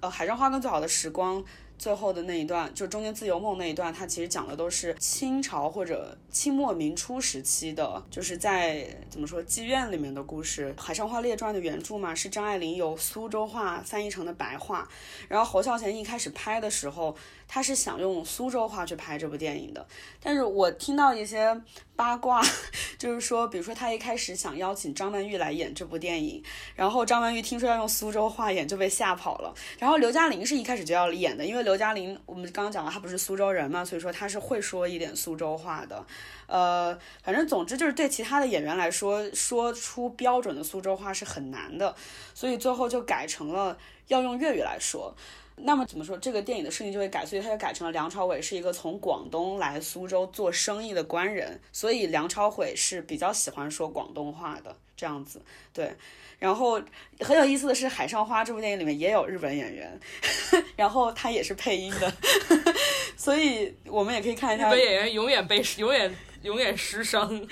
[0.00, 1.42] 呃，海上花跟最好的时光。
[1.78, 10.74] 最后的那一段，就中间自由梦那一段，它其实讲的都是清朝或者清末民初时期的，就是在怎么说妓院里面的故事。
[10.80, 14.88] 《海上花列传》的原著嘛，是张爱玲由苏州话翻译成的白话。
[15.28, 17.14] 然后侯孝贤一开始拍的时候，
[17.48, 19.86] 他是想用苏州话去拍这部电影的，
[20.20, 21.58] 但是我听到一些
[21.94, 22.42] 八卦，
[22.98, 26.42] 就是说，比如说他一开始想邀请张曼玉来演这部电影，
[26.74, 29.54] 然后张曼玉听说要用苏州话演，就被吓跑了。
[29.78, 36.04] 然后刘嘉玲是一开始就要演的，因为刘嘉玲我们刚刚讲了，她不是苏州人嘛，所以说她是会说一点苏州话的。
[36.48, 41.94] 呃，反正总之就是对其他的演员来说，说出标准的苏州话是很难的，
[42.34, 43.78] 所以最后就改成了
[44.08, 45.14] 要用粤语来说。
[45.56, 46.16] 那么怎么说？
[46.18, 55.40] 这个电影的设定就会改，所以他就改成了梁朝伟是一个从广东来苏州做生意的官人，所以梁朝伟是比较喜欢说广东话的这样子。
[55.72, 55.94] 对，
[56.38, 56.80] 然后
[57.20, 59.98] 很有意思的是，《海上花》这部电影里面也有日本演员，
[60.76, 62.12] 然后他也是配音的，
[63.16, 67.48] 所以我们也可以看一下日本演员永远被永远永远失声。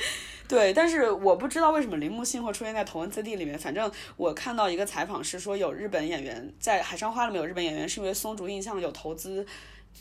[0.49, 3.59] 对，但是我不知道为什么铃木信会出现在《头文字 D》里面。
[3.59, 9.47] 反正我看到一个采访是说，有日本演员在《海上花》里面有日本演员，是因为松竹印象有投资。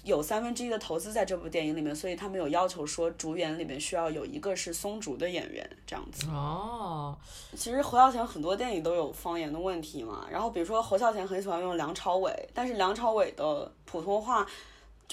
[0.04, 6.26] 有三分之一的投资在这部电影里面，所以他们有要求说，主演里面需要有一个是松竹的演员，这样子。
[6.28, 7.16] 哦，
[7.56, 14.46] 其实侯孝贤很多电影都有方言的问题嘛，然后比如说侯孝贤很喜欢用梁朝伟，但是梁朝伟的普通话。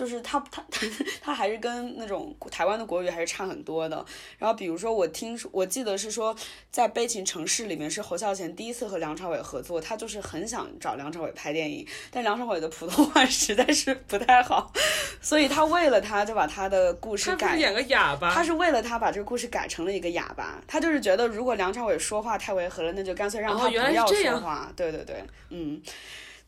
[0.01, 0.87] 就是他他他
[1.21, 4.03] 他还是跟那种台湾的国语还是差很多的。
[4.39, 6.35] 然后比如说我听说我记得是说
[6.71, 14.73] 在《悲情城市》里面是侯孝贤第一次和梁朝伟合作，他就是很想找梁朝伟拍电影，但梁朝伟的普通话 实在是不太好，
[15.21, 24.73] 所以他为了他就把他的故事改演个哑巴，他是为了他把这个故事改成了一个哑巴，他就是觉得如果梁朝伟说话太违和了，那就干脆让他不要说话。
[24.75, 25.79] 对对对，嗯，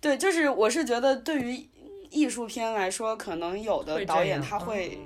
[0.01, 1.69] 对，就是我是觉得对于。
[2.13, 4.99] 艺术片来说，可能有的导演他会，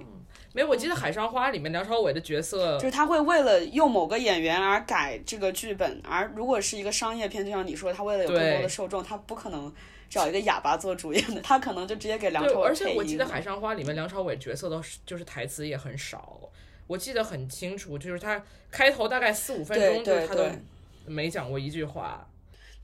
[0.53, 9.73] 没有，我记得《海上花》里面梁朝伟的角色，就是他会为了用某个演员而改这个剧本，而如果是一个商业片，就像你说，他为了有更多的受众，他不可能
[10.11, 16.41] 找一个哑巴做主演的，他可能就直接给梁朝伟而且我记得《海上花》里面梁朝伟角色都是就是台词也很少，
[16.89, 20.45] 我记得很清楚，就是他开头大概四五分钟，就是他都
[21.07, 22.27] 没讲过一句话。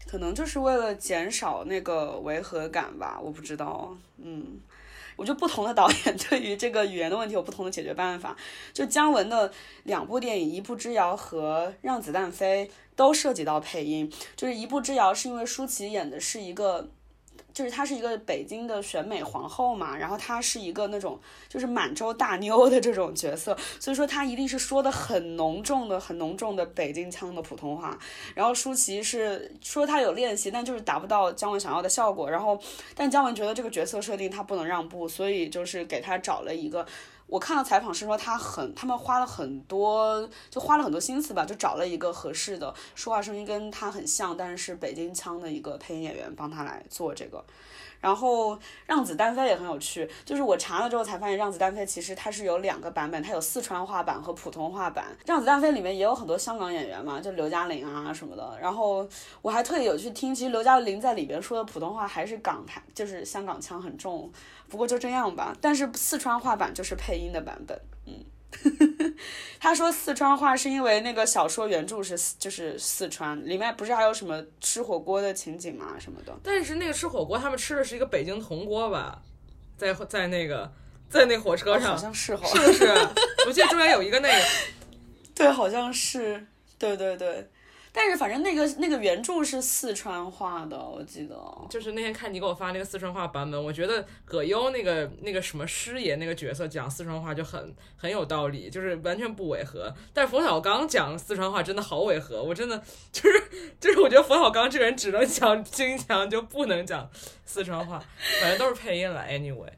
[0.09, 3.97] 可能就是为了减少那个违和感吧，我不知道。
[4.19, 4.61] 嗯，
[5.17, 8.37] 我觉得不同的导演 对于这个语言的问题有不同的解决办法。
[8.73, 9.53] 就姜文的
[9.85, 14.13] 两部电影《一步之遥》和《让子弹飞》都涉及到配音。
[14.37, 16.89] 就是《一步之遥》是因为舒淇演的是一个。
[17.53, 27.99] 就是她是一个北京的选美皇后嘛，然后她是一个那种就是满洲大妞的这种角色，所以说她一定是说的很浓重的、很浓重的北京腔的普通话。
[28.35, 32.31] 然后舒淇是说她有练习，但就是达不到姜文想要的效果。
[32.31, 32.59] 然后，
[32.95, 36.87] 但姜文觉得这个角色设定他不能让步，所以就是给她找了一个。
[37.33, 47.43] 我看到采访是说他很，他们花了很多，就花了很多心思吧，就找了一个合适的说话声音跟他很像，但是北京腔的一个配音演员帮他来做这个。
[48.03, 55.07] 然后让子弹飞也很有趣，就是我查了之后才发现，让子弹飞其实它是有两个版本，它有四川话版和普通话版。
[55.25, 58.59] 让子弹飞里面也有很多香港演员嘛，就刘嘉玲啊什么的。
[58.61, 59.09] 然后
[59.41, 64.31] 我还特意有去听，其实刘嘉玲在里边说的普通话还是港台，就是香港腔很重。
[64.69, 67.79] 不过就这样吧，但是四川话版就是配音的版本，
[69.59, 75.95] 他说四川话是因为那个小说原著是就是四川，里面不是还有什么吃火锅的情景吗？
[75.99, 76.37] 什么的？
[76.43, 79.23] 但是那个吃火锅，他们吃的是一个北京铜锅吧，
[79.77, 80.71] 在在那个
[81.09, 82.87] 在那火车上，好像是，是不是？
[83.47, 84.45] 我记得中间有一个那个，
[85.35, 86.47] 对，好像是，
[86.79, 87.49] 对对对。
[87.95, 91.37] 但是反正那个那个原著是四川话的，我记得。
[91.69, 99.95] 就是那天看你给我发那个四川话版本，我觉得葛优那个那个什么师爷那个角色讲四川话就很很有道理，就是完全不违和。
[100.15, 103.45] 但是冯小刚讲四川话真的好违和，我真的就是
[103.79, 107.11] 就是我觉得冯小刚这个人只能讲京腔，就不能讲
[107.45, 108.03] 四川话。
[108.41, 109.69] 反正都是配音了，anyway。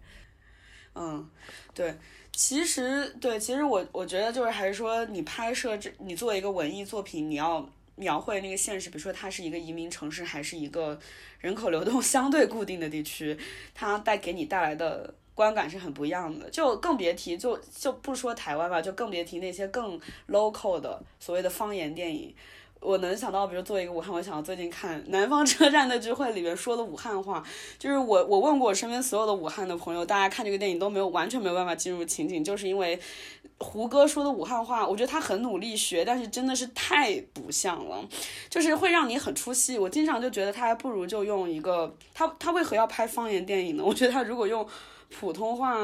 [0.95, 1.29] 嗯，
[1.75, 1.99] 对，
[2.31, 7.69] 其实对，其实我我觉得就是还是说你拍摄这，你作为一个文艺作品，你要。
[7.97, 10.99] 描绘那个现实，比如说它是一个移民城市，还是一个
[11.41, 13.37] 人口流动 相对固定的地区，
[13.75, 16.51] 它带给你带来的观感是很不一样的。
[16.51, 22.35] 就更别提，就就不说台湾吧，就更别提那些更 local 的所谓的方言电影。
[22.81, 27.43] 我能想到，比如做一个武汉，我想到最近看《南方车站的聚会》里面说的武汉话，
[27.79, 33.01] 就是我我问过我身边所有的武汉的朋友，大家看这个电影都没有完全没有办法进入情景，就是因为
[33.59, 38.07] 胡歌说的武汉话，我觉得他很努力学，但是真的是太不像了，
[38.51, 39.79] 就是会让你很出戏。
[39.79, 43.83] 我经常就觉得他还不如就用一个他他为何要拍方言电影呢？
[43.87, 44.67] 我觉得他如果用
[45.11, 45.77] 普通话，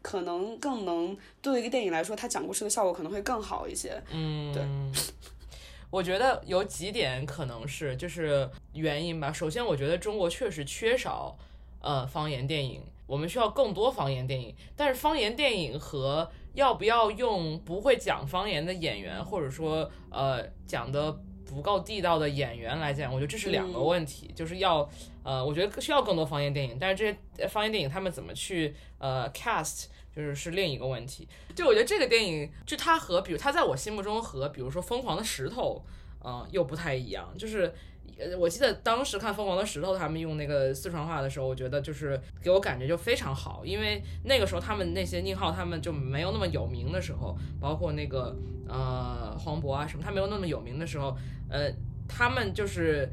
[0.00, 4.02] 可能更能对一个电影来说，他讲故事的效果可能会更好一些。
[4.10, 4.62] 嗯，对。
[5.90, 9.30] 我觉得有几点可能是就是原因吧。
[9.30, 11.36] 首先，我觉得中国确实缺少
[11.82, 14.54] 呃方言电影，我们需要更多方言电影。
[14.74, 21.12] 但是方言电影和要不要用不会讲方言的演员，或者说呃讲的
[21.44, 24.30] 不够地道的演员来讲，我觉得这是两个问题。
[24.34, 24.88] 就是要
[25.22, 29.86] 呃，我觉得需要更多方言电影，但是这些方言电影他们怎么去呃 cast？
[30.14, 35.82] 就是是另一个问题，就我觉得这个电影，就它和比如它在我心目中和比如说《疯狂的石头》
[36.28, 37.34] 嗯又不太一样。
[37.38, 37.72] 就是
[38.18, 48.36] 呃，我记得当时看《疯狂的石头》，他们用那个四川话的时候，我觉得就是给我感觉就非常好，因为那个时候他们那些宁浩他们就没有那么有名的时候，包括那个
[48.68, 51.16] 呃黄渤啊什么，他没有那么有名的时候，
[51.48, 51.70] 呃，
[52.08, 53.10] 他们就是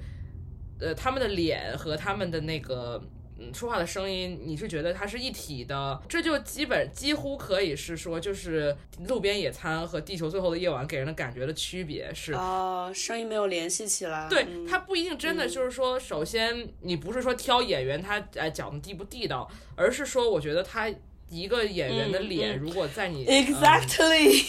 [0.80, 3.02] 呃他们的脸和他们的那个。
[3.39, 8.75] 嗯说话的声音，你是觉得它是一体的，这就基本几乎可以是说，就是
[9.08, 12.34] 路边野餐和地球最后的夜晚给人的感觉的区别是。
[12.34, 14.28] 哦、声音没有联系起来。
[14.30, 20.90] 对，嗯它不一定真的就是说，首先你不是说挑演员他哎讲的地不地道，而是说我觉得他
[21.29, 24.46] 一个演员的嗯脸，嗯如果在你嗯 Exactly，、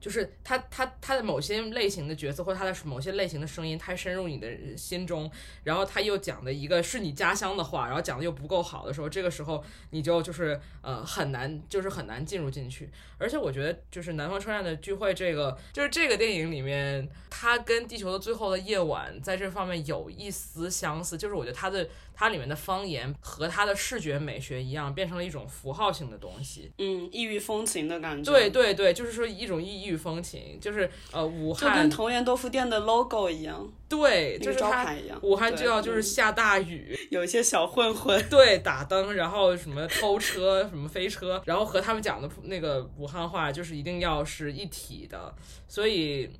[0.00, 5.30] 就是他他他的某些类型的角色或他的某些类型的声音太深入你的心中，
[5.64, 12.88] 然后他又讲的一个是你家乡的话，然后讲的又不够好的时候，这个时候你就就是呃很难就是很难进入进去。
[13.18, 26.72] 而且我觉得就是南方车站的聚会这个就是这个电影里面，它跟《地球的最后的夜晚》在这方面有一丝相似，就是我觉得它的它里面的方言和它的视觉美学一样，变成了一种符号性的东西。
[26.78, 28.32] 嗯，异域风情的感觉。
[28.32, 35.18] 对，对对，就是说一种异域风情，就是呃武汉就跟汉藤原豆腐店的 logo 一样，对，就是它招牌一样。
[35.22, 38.18] 武汉就要就是嗯下大雨，有一些小混混。
[38.30, 45.34] 对，打灯，然后什么偷车，什么飞车，然后和他们讲的那个武汉话就是一定要是一体的，
[45.68, 46.30] 所以。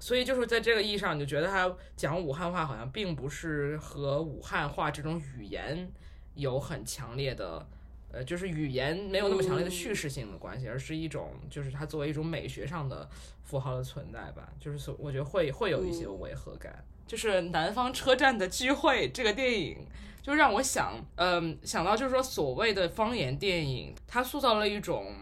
[0.00, 5.88] 所以就是在这个意义上，你就觉得他讲武汉话好像并不是和武汉话这种语言
[6.34, 7.64] 有很强烈的，
[8.10, 13.08] 呃，就是语言没有那么强烈的叙事性的关系，而是一种就是它作为一种美学上的
[13.44, 14.48] 符号的存在吧。
[14.58, 16.82] 就是所我觉得会会有一些违和感。
[17.06, 19.84] 就是南方车站的聚会这个电影，
[20.22, 25.12] 就让我想，嗯，想到就是说所谓的方言电影，它塑造了一种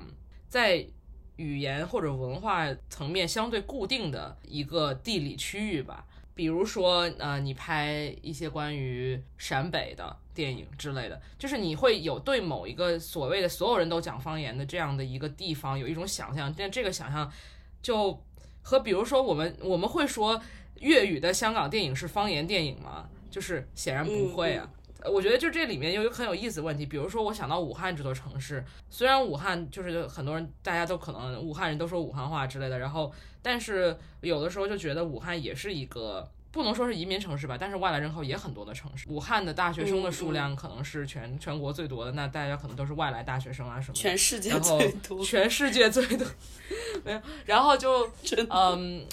[0.48, 0.86] 在
[1.38, 6.04] 语言或者文化层面相对固定的一个地理区域吧。
[6.34, 17.28] 比如说，呃，你拍一些关于陕北的电影之类的，就是你会有对某一个所谓的所有人都讲方言的这样的一个地方有一种想象，但这个想象
[17.82, 18.22] 就
[18.62, 20.40] 和比如说我们我们会说
[20.78, 23.08] 粤语的香港电影是方言电影吗？
[23.30, 24.70] 就是显然不会啊。
[25.04, 39.06] 我觉得就这里面有一个很有意思的问题，比如说我想到武汉这座城市，虽然武汉就是很多人大家都可能武汉人都说武汉话之类的，然后但是有的时候就觉得武汉也是一个不能说是移民城市吧，但是外来人口也很多的城市。
[39.08, 44.00] 武汉的大学生的数量可能是全全国最多的，那大家可能都是外来大学生啊什么的。
[44.00, 46.26] 全世界最多，全世界最多，
[47.04, 48.10] 没有，然后就
[48.50, 49.06] 嗯，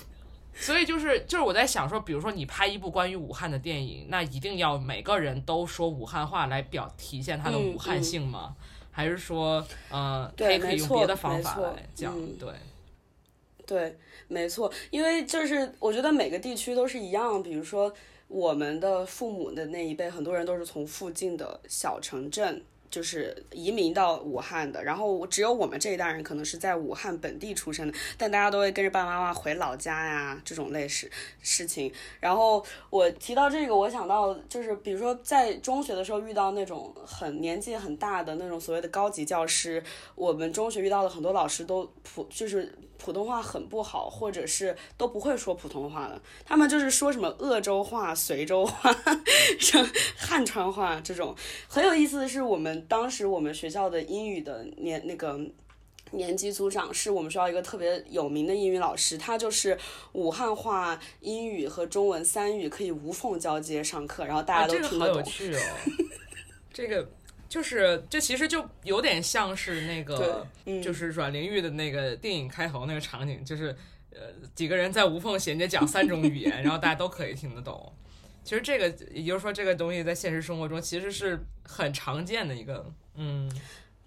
[0.55, 8.55] 所以就是就是我在想说，比如说你拍一部关于武汉的电影，那一定要每个人都说武汉话来表体现它的嗯武汉性吗？
[8.91, 9.55] 还是说
[9.89, 12.17] 呃，他对也可以用别的方法来讲？
[12.17, 12.49] 嗯对，
[13.65, 13.97] 对，
[14.29, 17.93] 没错，因为就是我觉得每个地区都是一样，比如说
[18.29, 22.63] 我们的父母的那一辈，很多人都是从附近的小城镇。
[22.95, 31.91] 就是移民到武汉的，然后只有我们这一代人可能是在武汉本地出生的，但大家都会跟着爸爸妈妈回老家呀，这种类事事情。
[32.21, 39.83] 然后我提到这个，我想到就是比如说在中学的时候遇到那种很年纪很大的那种所谓的高级教师，
[40.15, 48.91] 我们中学遇到的很多老师都普就是普通话很不好，或者是都不会说普通话的，他们就是说什么鄂州话、随州话、
[49.59, 51.35] 什 么汉川话这种。
[51.67, 55.39] 很有意思的是，我们当时我们学校的英语的年那个。
[56.11, 59.77] 年级组长是我们学校一个特别有名的英语老师，他就是
[60.13, 65.17] 武汉话、英语和中文三语可以无缝交接上课，然后大啊，家都这个好听得懂。
[65.17, 65.59] 有趣哦，
[66.71, 67.09] 这个。
[67.47, 73.75] 就是，这其实就有点像是那个，嗯就是阮玲玉的那个电影开头那个场景，就是
[74.11, 74.19] 呃
[74.53, 77.93] 几个人在无缝衔接讲三种语言，然后大家都可以听得懂。
[78.43, 82.85] 其实这个，也就是说，这个东西在现实生活中其实是很常见的一个，
[83.15, 83.51] 嗯，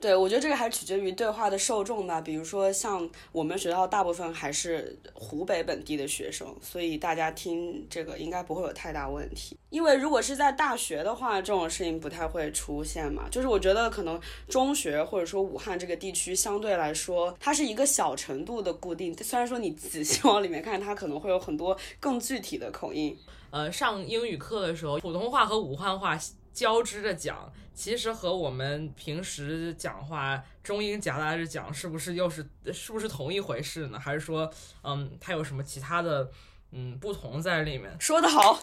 [0.00, 2.20] 对，我觉得这个还取决于对话的受众吧。
[2.20, 9.58] 比如说，像我们学校大部分还是湖北本地的学生，所以大家听这个应该不会有太大问题。
[9.70, 13.28] 因为如果是在大学的话，这种事情不太会出现嘛。
[13.28, 19.12] 就是我觉得可能中学或者说武汉这个地区相对来说，它是一个小程度的固定。
[19.24, 23.18] 虽然说你仔细往里面看，它可能会有很多更具体的口音。
[23.50, 26.16] 呃，上英语课的时候，普通话和武汉话
[26.58, 34.00] 交织着讲，其实和我们平时讲话中英夹杂着讲，是不是又是是不是同一回事呢？
[34.00, 34.52] 还是说，
[34.82, 36.28] 嗯，它有什么其他的
[36.72, 37.96] 嗯不同在里面？
[38.00, 38.60] 说得好，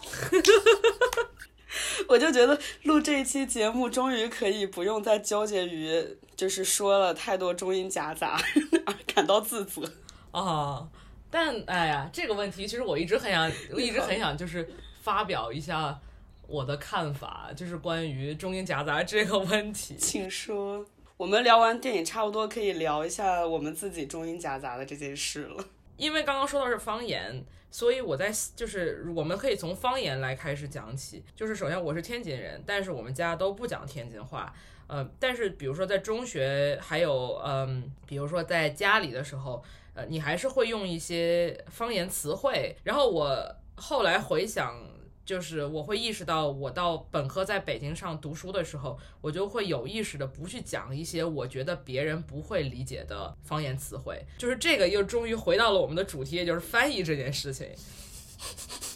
[2.08, 8.38] 我就觉得录这一期节目终于可以不用再纠结于就是说了太多中英夹杂
[8.84, 9.90] 而感到自责。
[10.32, 10.86] 啊，
[11.30, 14.68] 但哎呀，这个问题其实我一直很想，我一直很想就是
[15.00, 15.98] 发表一下
[16.46, 19.96] 我的看法，就是关于中英夹杂这个问题。
[20.00, 20.84] 请说。
[21.16, 25.64] 我们聊完电影，差不多可以聊一下我们自己中英夹杂的这件事了。
[25.96, 31.24] 因为刚刚说到是方言，所以我在就是我们可以从方言来开始讲起。
[31.34, 34.52] 就是首先我是天津人，但是我们家都不讲天津话。
[34.88, 42.76] 呃，但是比如说在中学，还有嗯，比如说在家里的时候，呃，你还是会用一些方言词汇。
[42.84, 44.78] 然后我后来回想，
[45.26, 54.24] 就是我会意识到，我到本科在北京上读书的时候，我就会有意识的不去讲一些我觉得别人不会理解的方言词汇。
[54.38, 57.68] 就是这个又终于回到了我们的主题，也就是翻译这件事情。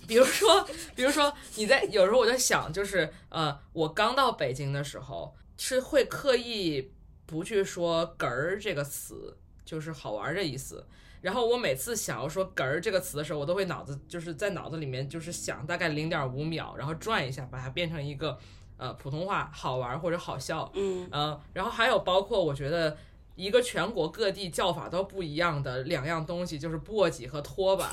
[0.08, 5.34] 比如说，比如说你在有时候我在想，就是呃，我刚到北京的时候。
[5.62, 6.90] 是会刻意
[7.26, 10.86] 不去说“哏儿”这个词，就是好玩的意思。
[11.20, 18.38] 然后我每次想要说“哏儿”这个词的时候，我都会脑子就是在脑子里面就是想大概零点五秒，然后转一下，把它变成一个
[18.76, 20.70] 呃普通话好玩或者好笑。
[20.74, 22.96] 嗯呃，然后还有包括我觉得
[23.36, 27.90] 一个全国各地叫法都不一样的两样东西，就是簸箕和拖把。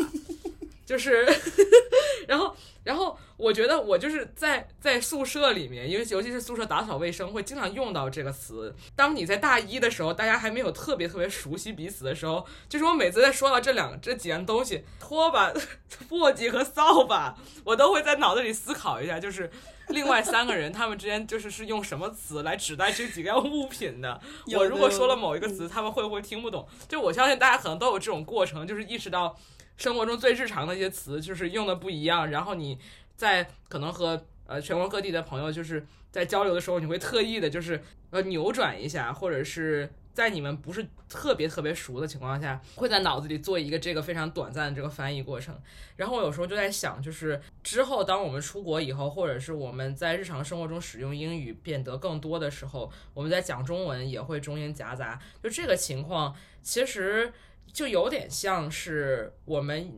[0.87, 1.27] 就是，
[2.29, 8.73] 然后，然后我觉得我就是在在宿舍里面，因为尤其是宿舍打扫卫生会经常用到这个词。
[8.95, 15.51] 当你在大一的时候，大家还没有特别特别熟悉彼此的时候，就是我每次在说到这两这几样东西，拖把、
[16.09, 17.35] 簸箕和扫把，
[17.65, 19.51] 我都会在脑子里思考一下，就是
[19.89, 24.21] 另外三个人他们之间就是是用什么词来指代这几样物品的。
[24.55, 26.65] 我如果说了某一个词，他们会不会听不懂？
[26.87, 29.37] 就我相信大家可能都有这种过程，就是意识到。
[29.77, 32.29] 生活中最日常的一些词，就是用的不一样。
[32.31, 32.77] 然后你
[33.15, 45.55] 在可能和呃全国各地的朋友就是在交流的时候，你会特意的就是呃扭转一下，或者是在你们不是特别特别熟的情况下，会在脑子里做一个这个非常短暂的这个翻译过程。
[45.95, 55.19] 然后我有时候就在想，就是之后当我们出国以后，或者是我们在日常生活中使用英语变得更多的时候，我们在讲中文也会中英夹杂。
[55.43, 57.31] 就这个情况，其实。
[57.77, 59.93] 就有点像是我们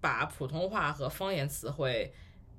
[0.00, 2.14] 把普通话和方言词汇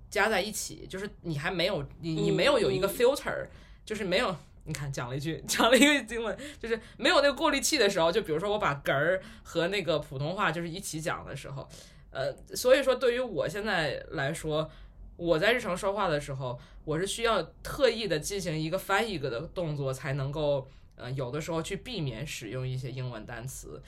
[0.09, 3.47] 加在一起，就是你还没有你你没有有一个 filter，
[3.85, 4.35] 就是没有
[4.65, 11.65] 你看讲了一句讲了一个英文，就是没有那个过滤器的时候，就比如说我把哏儿和那个普通话就是一起讲的时候，
[12.11, 14.69] 呃，所以说对于我现在来说，
[15.15, 23.81] 我在日常说话的时候，我是需要特意的进行一个翻译的动作，才能够呃有的时候去避免使用一些英文单词。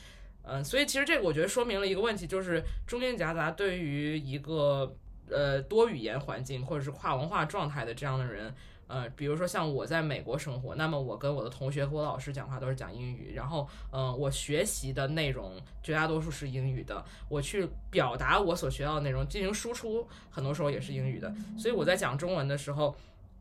[0.44, 4.96] 嗯，所以其实这个我觉得说明了一个问题，就是中间夹杂对于一个
[5.30, 8.54] 呃多语言环境或者是跨文化状态的这样的人，
[8.88, 22.96] 呃，比如说像我在美国生活，那么我跟我的同学和我老师讲话都是讲英语，然后嗯，我学习的内容绝大多数是英语的，我去表达我所学到的内容进行输出，很多时候也是英语的，所以我在讲中文的时候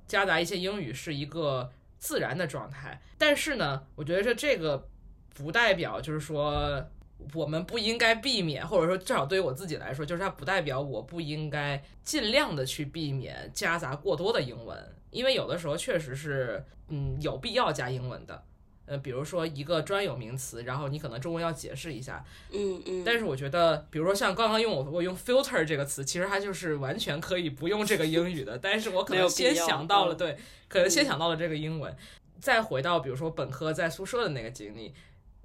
[0.07, 4.87] 夹杂一些英语是一个自然的状态，但是呢，我觉得这这个。
[5.35, 6.85] 不代表就是说
[7.35, 14.77] 我们不应该避免，或者说至少对于我自己来说，就是它不代表我不应该尽量的去避免夹杂过多的英文，
[15.11, 18.43] 因为有的时候确实是嗯有必要加英文的，
[18.87, 31.95] 呃，比如说一个专有名词，然后你可能中文要解释一下，嗯嗯，但是我觉得，比如说像刚刚用我我用 filter 这个词，其实它就是完全可以不用这个英语的，但是我可能先想到了，对，可能先想到了这个英文，
[32.41, 34.95] 再回到比如说本科在宿舍的那个经历。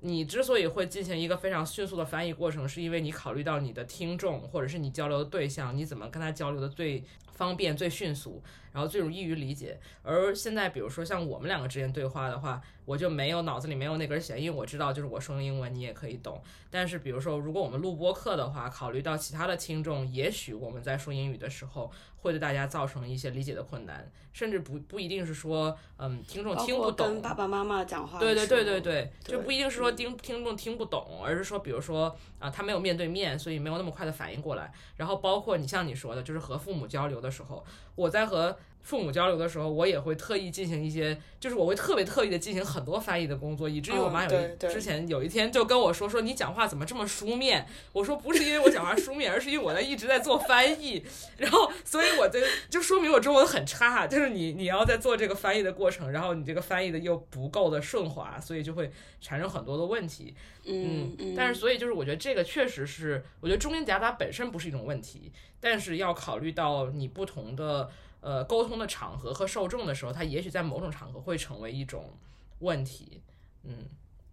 [0.01, 7.03] 你之所以会进行一个非常迅速的翻译过程，是因为你考虑到你的听众或者是你交流的对象，你怎么跟他交流的最
[7.35, 9.79] 方便、最迅速，然后最容易于理解。
[10.01, 16.41] 而现在，比如说像我们两个之间对话的话，我就没有脑子里没有那根弦，因为我知道就是我说英文你也可以懂。
[16.71, 21.91] 但是，比如说如果我们录播课的话，考虑到其他的听众，也许我们在说英语的时候。
[22.25, 27.05] 会对大家造成一些理解的困难，甚至不不一定是说，嗯，听众听不懂。
[27.05, 28.17] 跟爸爸妈妈讲话。
[28.17, 34.73] 对对对对对，就不一定是说听听众听不懂，而是说，比如说啊，他没有面对面，所以没有那么快的反应过来。
[34.95, 37.65] 然后包括你像你说的，就是和父母交流的时候，
[37.95, 38.57] 我在和。
[38.85, 47.65] 父母交流的时候，我也会特意进行一些，就是我会特别特意的进行很多翻译的工作，以至于我妈有一之前有一天就跟我说说你讲话怎么这么书面？
[47.93, 51.03] 我说不是因为我讲话书面，而是因为我在一直在做翻译，
[51.37, 60.35] 然后所以我的就说明我中文很差，就是你你要在做这个翻译的过程，然后你这个翻译的又不够的顺滑，所以就会产生很多的问题。
[60.63, 67.89] 嗯嗯，但是所以就是我觉得这个确实是，我觉得中间夹杂本身不是一种问题，但是要考虑到你不同的。
[68.25, 72.11] 呃，沟通的场合和受众的时候，它也许在某种场合会成为一种
[72.57, 73.21] 问题。
[73.61, 73.85] 嗯，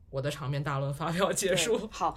[0.09, 1.87] 我的长篇大论发表结束。
[1.93, 2.17] 好，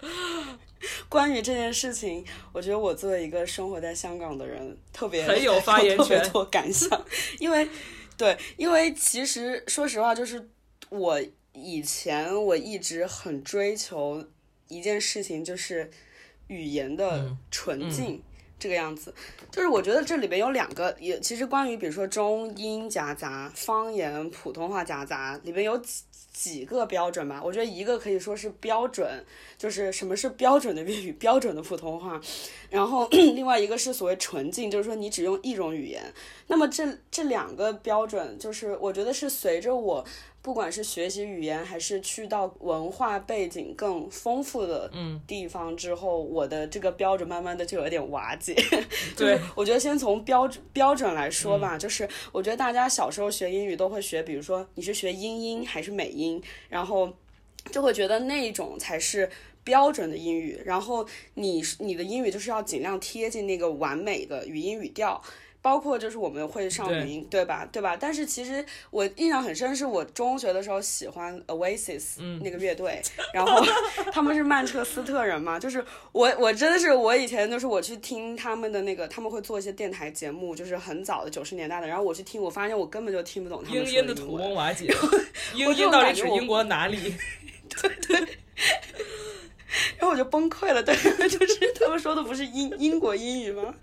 [1.06, 7.04] 关于这件事情，我觉得我作为一个生活在香港的人，特别很有 发言权，多感想。
[7.38, 7.68] 因为，
[8.16, 10.48] 对，因为其实说实话，就是
[10.88, 11.20] 我
[11.52, 14.26] 以前我一直很追求
[14.68, 15.90] 一件事情，就是
[16.46, 18.22] 语言的嗯纯净。
[18.64, 19.12] 这个样子，
[19.50, 26.02] 就是我觉得这里边有两个，也其实关于比如说中英夹杂、方言、普通话夹杂，里边有几
[26.32, 27.42] 几个标准吧。
[27.44, 29.22] 我觉得一个可以说是标准，
[29.58, 32.18] 就是什么是标准的粤语、标准的普通话，
[32.70, 36.02] 然后 另外一个是所谓纯净，就是说你只用一种语言。
[36.46, 40.02] 那么这这两个标准，就是我觉得是随着我
[40.44, 44.92] 不管是学习语言，还是去到文化背景更丰富的
[45.26, 48.54] 地方之后，我的这个标准慢慢的就有点瓦解。
[49.16, 57.10] 对我觉得先从标准标准来说吧，就是我觉得大家小时候学英语都会学，比如说你是学英音还是美音，然后
[57.72, 59.30] 就会觉得那种才是。
[59.64, 65.18] 标准的英语，然后你你的英语就是要尽量贴近那个完美的语音语调，
[65.64, 67.66] 包括就是我们会上语音，对吧？
[67.72, 67.96] 对吧？
[67.98, 73.00] 但是其实我印象很深，是我中学的时候喜欢 Oasis、那个乐队，
[73.32, 73.64] 然后
[74.12, 84.54] 他们是曼彻斯特人嘛，就是我我真的是我以前就是我去听他们的那个，他们会做一些电台节目，就是很早的九十年代的，然后我去听，我发现我根本就听不懂他们英说的英文音的土崩。
[84.54, 84.84] 瓦解，
[85.56, 87.14] 英这种音到底感觉我指英国哪里？
[87.80, 88.38] 对对
[89.98, 90.94] 然后我就崩溃了，对，
[91.26, 93.74] 就是他们说的不是英英国英语吗？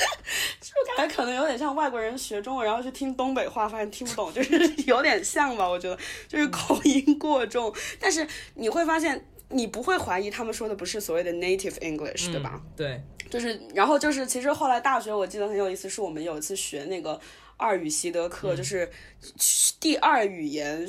[0.60, 5.68] 就感觉可能有点像外国人学中文，然后去听东北话，发现听不懂，就是 有点像吧？
[5.68, 5.98] 我觉得
[6.28, 12.52] 就是口音过重，但是你会发现，你不会怀疑他们说的不是所谓的 native English，、对吧？
[12.54, 12.72] 嗯？
[12.76, 17.20] 对，就是，然后就是，其实后来大学我记得很有意思，是我们有一次学那个
[17.56, 18.90] 二语习得课，就是
[19.80, 20.86] 第二语言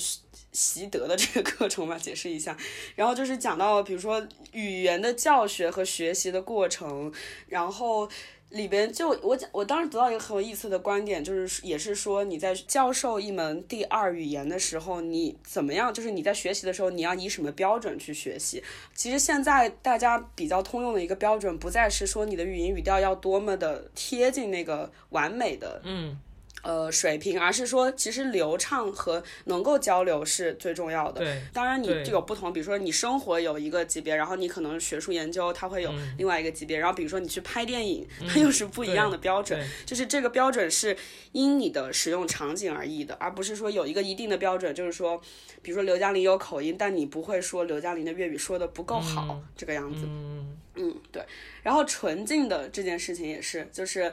[0.51, 2.55] 习得的这个课程吧，解释一下。
[2.95, 7.12] 然后就是讲到，比如说语言的教学和学习的过程，
[7.47, 8.09] 然后。
[8.52, 15.93] 里边就我讲，我当时得到一个很有意思的观点，就是也是说你在教授一门第二语言的时候，你怎么样？
[15.93, 18.62] 就是你在学习的时候，你要以什么标准去学习？
[18.93, 26.18] 其实现在大家比较通用的一个标准，不再是说你的语音语调要多么的贴近那个完美的嗯，
[26.62, 31.22] 呃水平，而是说其实流畅和能够交流是最重要的。
[31.22, 39.59] 对，当然，你就有不同，比如说你生活有一个级别，然后你可能学术研究它会有另外一个级别，然后比如说你去拍电影，它又是不一样的标准。
[39.86, 40.95] 就是这个标准是
[41.32, 45.20] 因你的使用场景而异的，而不是说有一个一定的标准，就是说，
[45.62, 50.05] 比如说刘嘉玲有口音，但你不会说刘嘉玲的粤语说的不够好，这个样子。
[50.05, 51.24] 嗯，嗯，对。
[51.64, 54.12] 然后纯净的这件事情也是，就是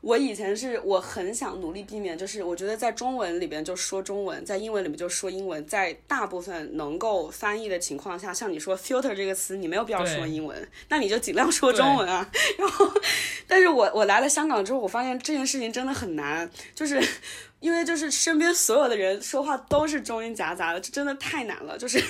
[0.00, 12.30] 我以前是我很想努力避免，就是我觉得在中文里边就说中文，在英文里面就说英文，在大部分能够翻译的情况下，像你说 filter 这个词，你没有必要说英文，那你就尽量说中文啊。
[12.58, 12.90] 然后，
[13.46, 17.02] 但是我我来了香港之后，我发现这件事情真的很难，就是。
[17.60, 21.76] 因为就是身边所有的人说话都是中英夹杂的，这真的太难了。
[21.76, 22.00] 就是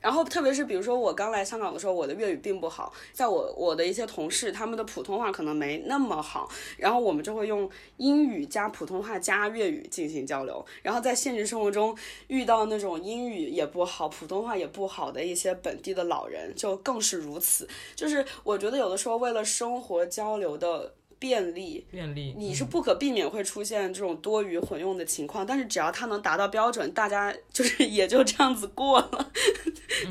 [0.00, 6.48] 然后特别是比如说我刚来香港的时候，我的粤语并不好，在我我的一些同事，他们的普通话可能没那么好，
[6.78, 10.64] 然后我们就会用英语加普通话加粤语进行交流。
[10.82, 11.96] 然后在现实生活中
[12.28, 17.68] 遇到那种英语也不好、普通话也不好的一些本地的老人，就更是如此。
[17.94, 29.30] 就是我觉得有的时候为了生活交流的便利，便利，你是不可避免会出现这种多余混用的情况，但是只要它能达到标准，大家就是 也就这样子过了。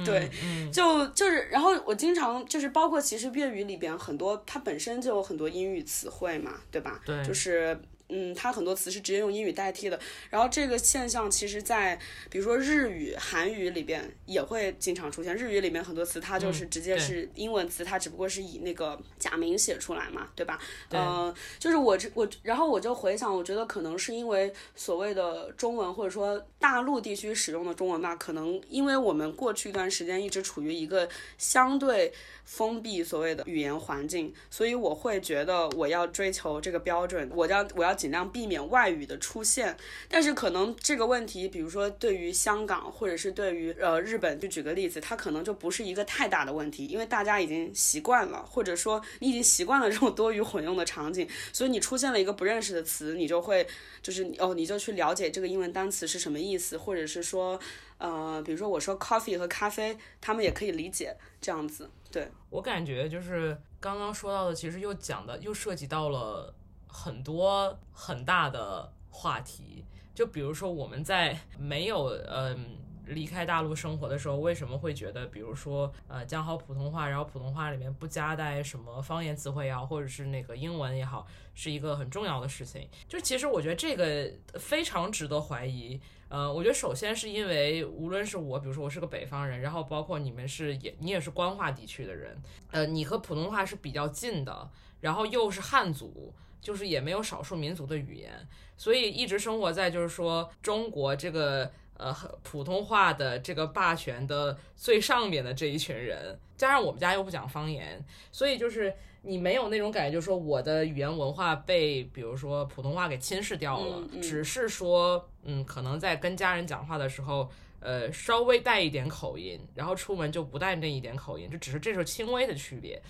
[0.03, 6.99] 对，嗯，就就是，然后我经常就是，包括其实粤语里边很多，它本身就有很多英语词汇嘛，对吧？
[7.05, 7.79] 对就是。
[8.09, 9.99] 嗯，它很多词是直接用英语代替的，
[10.29, 11.97] 然后这个现象其实，在
[12.29, 15.35] 比如说日语、韩语里边也会经常出现。
[15.35, 20.59] 日语里面很多词它就是直接是英文词，它只不过是以那个假名写出来嘛，对吧？
[20.89, 31.07] 嗯呃，就是我这我，然后我就回想，我觉得可能是因为所谓的中文或者说大陆地区使用的中文吧，可能因为我们过去一段时间一直处于一个
[31.37, 32.11] 相对
[32.43, 39.75] 封闭所谓的语言环境，所以我会觉得我要追求这个标准，我要我要尽量避免外语的出现。
[40.07, 53.67] 但是可能这个问题，比如说对于香港或者是对于呃日本，就举个例子，它可能就不是一个太大的问题，因为大家已经习惯了，或者说你已经习惯了这种多语混用的场景，所以你出现了一个不认识的词，你就会
[54.01, 57.59] 就是哦，你就去了解这个英文单词是什么意思，或者是说
[57.97, 62.29] 呃，比如说我说 coffee 和咖啡，他们也可以理解这样子，对。
[62.49, 66.53] 我感觉就是刚刚说到的，其实又讲的又涉及到了
[66.89, 69.85] 很多很大的话题。
[70.13, 82.85] 就比如说我们在没有嗯、离开大陆生活的时候，为什么会觉得，比如说呃讲好普通话，然后普通话里面不夹带什么方言词汇也好，或者是那个英文也好，是一个很重要的事情。
[83.07, 84.29] 就其实我觉得这个
[84.59, 85.97] 非常值得怀疑。
[86.27, 92.37] 呃，我觉得首先是因为无论是我，比如说我是个北方人，然后包括你们是也你也是官话地区的人，
[92.71, 94.69] 呃，你和普通话是比较近的，
[94.99, 96.31] 然后又是汉族，
[96.61, 98.31] 就是也没有少数民族的语言，
[98.77, 117.49] 所以一直生活在就是说中国这个呃普通话的这个霸权的最上边的这一群人，加上我们家又不讲方言，所以就是你没有那种感觉，就是说我的语言文化被比如说普通话给侵蚀掉了，嗯嗯只是说嗯可能在跟家人讲话的时候。
[117.81, 123.01] 呃，稍微带一点口音，然后出门就不带那一点口音，就只是这是轻微的区别。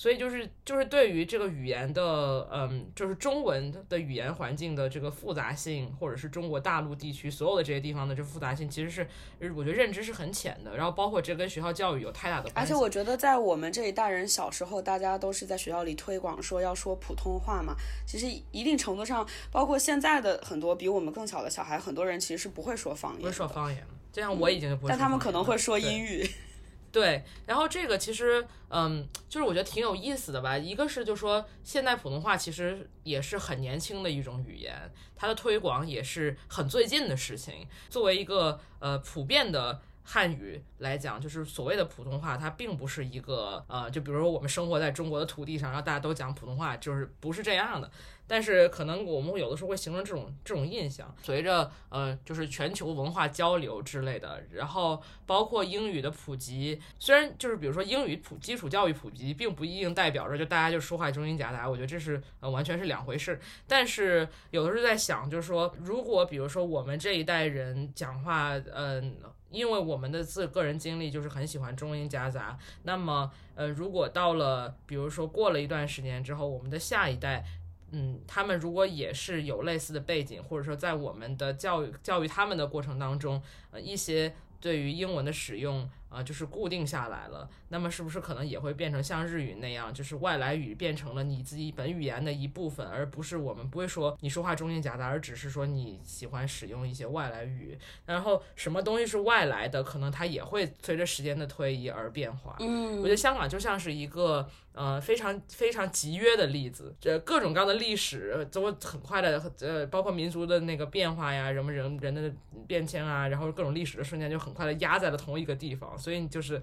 [0.00, 9.06] 所以就是就是对于这个语言的，嗯，就是中文的语言环境的这个复杂性，或者是中国大陆地区所有的这些地方的这复杂性，其实是
[9.54, 10.74] 我觉得认知是很浅的。
[10.74, 12.58] 然后包括这跟学校教育有太大的关系。
[12.58, 17.76] 而且我觉得，在我们这一代人小时候，大家都是在学校里推广说要说普通话嘛。
[18.06, 26.26] 其实一定程度上，包括现在的很多比我们更小的小孩，很多人其实是不会说方言，不会说方言，就像我已经就不会但他们可能会说英语。
[26.92, 30.58] 对，然后这个其实，嗯，就是我觉得挺有意思的吧。
[30.58, 37.66] 一个是就说现代普通话其实也是很年轻的一种语言，它的推广也是很最近的事情。
[37.88, 39.80] 作为一个呃普遍的
[40.12, 47.88] 汉语来讲，就是所谓的普通话，它并不是一个呃，就比如说我们生活在中国的土地上，然后大家都讲普通话，就是不是这样的。
[48.26, 63.40] 但是可能我们有的时候会形成这种这种印象，随着呃就是全球文化交流之类的，然后包括英语的普及，虽然就是比如说英语普基础教育普及，并不一定代表着就大家就说话中英夹杂，我觉得这是呃完全是两回事。
[63.68, 69.16] 但是有的时候在想，就是说如果比如说我们这一代人讲话，嗯、
[69.50, 77.44] 因为我们的自个人经历就是很喜欢中英夹杂，那么呃如果到了比如说过了一段时间之后，我们的下一代。
[77.92, 83.42] 嗯，他们如果也是有类似的背景，或者说在我们的教育教育他们的过程当中，
[83.72, 102.56] 呃，一些对于英文的使用，呃，就是固定下来了，那么是不是可能也会变成像日语那样，就是外来语变成了你自己本语言的一部分，而不是我们不会说你说话中间夹杂，而只是说你喜欢使用一些外来语，然后什么东西是外来的，可能它也会随着时间的推移而变化。
[102.58, 112.32] 嗯我觉得香港就像是一个呃非常非常集约的例子，这各种各样的历史都会很快的呃，包括民族的那个变化呀，什么人人的
[112.66, 116.60] 变迁啊，然后各种历史的瞬间就很快的压在了同一个地方，所以就是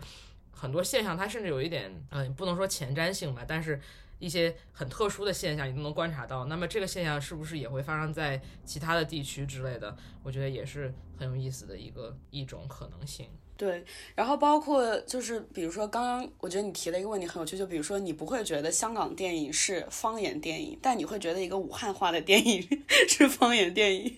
[0.51, 3.79] 很多现象它甚至有一点嗯、不能说前瞻性吧，但是。
[4.19, 6.45] 一些很特殊的现象，你都能观察到。
[6.45, 9.95] 那么这个现象是不是也会发生在其他的地区之类的？
[10.23, 13.29] 我觉得也是很有意思的一个一种可能性。
[13.57, 13.83] 对，
[14.13, 22.65] 然后包括就是比如说刚刚我觉得你提了一个问题很有趣，就比如说你不会觉得香港电影是方言电影，但你会觉得一个武汉话的电影
[23.09, 24.15] 是方言电影。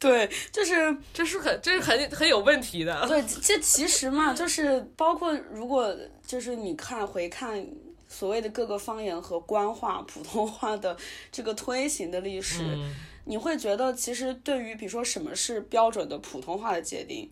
[0.00, 3.06] 对，就是这是很这是很很有问题的。
[3.06, 5.94] 对，这其实嘛，就是包括如果
[6.26, 7.64] 就是你看回看
[8.08, 10.96] 所谓的各个方言和官话、普通话的
[11.30, 12.92] 这个推行的历史，嗯
[13.26, 17.30] 你会觉得其实对于比如说什么是标准的普通话的界定。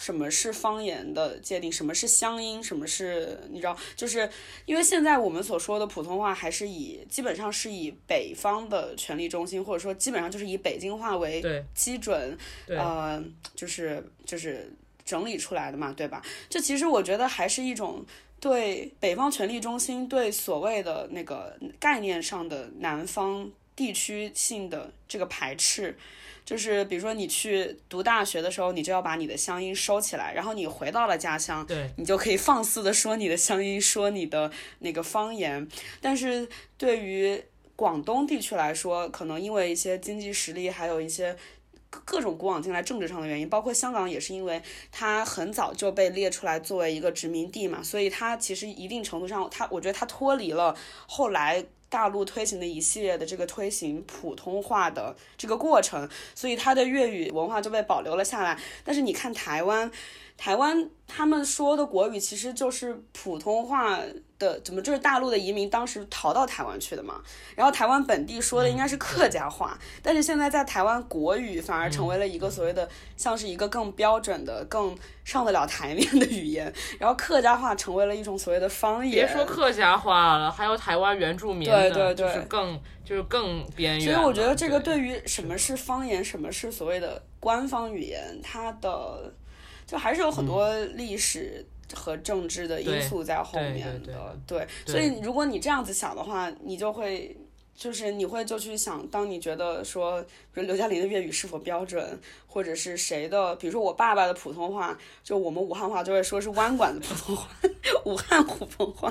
[0.00, 1.70] 什么是方言的界定？
[1.70, 2.64] 什么是乡音？
[2.64, 3.76] 什么是你知道？
[3.94, 4.28] 就是
[4.64, 12.36] 因为现在我们所说的普通话，还是以基本上是以北方的权力中心，或者说基本上就是以北京话为基准，
[12.66, 13.22] 对呃，
[13.54, 14.72] 就是就是
[15.04, 16.22] 整理出来的嘛，对吧？
[16.48, 18.02] 这其实我觉得还是一种
[18.40, 25.98] 对北方权力中心对所谓的那个概念上的南方地区性的这个排斥。
[26.44, 35.66] 就是比如说你去读大学的时候，你就要把你的乡音收起来，然后你回到了家乡，对你就可以放肆的说你的乡音，说你的那个方言。
[36.00, 37.42] 但是对于
[37.76, 41.36] 广东地区来说，可能因为一些经济实力，还有一些
[41.90, 44.62] 各种古往今来政治上的原因，包括香港也是因为
[44.92, 50.76] 它很早就被列出来作为一个殖民地嘛，所以它其实一定程度上，它我觉得它脱离了
[51.06, 51.64] 后来。
[51.90, 58.56] 大陆推行的一系列的这个推行普通话的这个过程，所以它的粤语文化就被保留了下来。
[58.84, 59.90] 但是你看台湾，
[60.40, 64.00] 台湾他们说的国语其实就是普通话
[64.38, 67.20] 的，怎么就是大陆的移民当时逃到台湾去的嘛？
[67.54, 72.88] 然后台湾本地说的应该是客家话，但是现在在台湾国语反而成为了一个所谓的
[73.18, 79.26] 像是一个更标准的、更上得了台面的语言，然后客家话成为了一种所谓的方言。
[79.26, 84.14] 别说客家话了，还有台湾原住民，对对对就是更就是更边缘。
[84.14, 89.30] 所以我觉得这个对对于什么是方言，什么是所谓的官方语言，它的
[89.90, 94.38] 就还是有很多历史和政治的因素在后对面对的。
[94.46, 97.36] 对，对所以如果你这样子想的话，你就会。
[97.72, 100.20] 就是你会就去想，当你觉得说，
[100.52, 107.48] 比如刘嘉玲的粤语是否标准，或者是谁的，比如说我爸爸的普通话，就我们武汉话就会说是弯管的普通话，
[108.04, 109.10] 武汉普通话，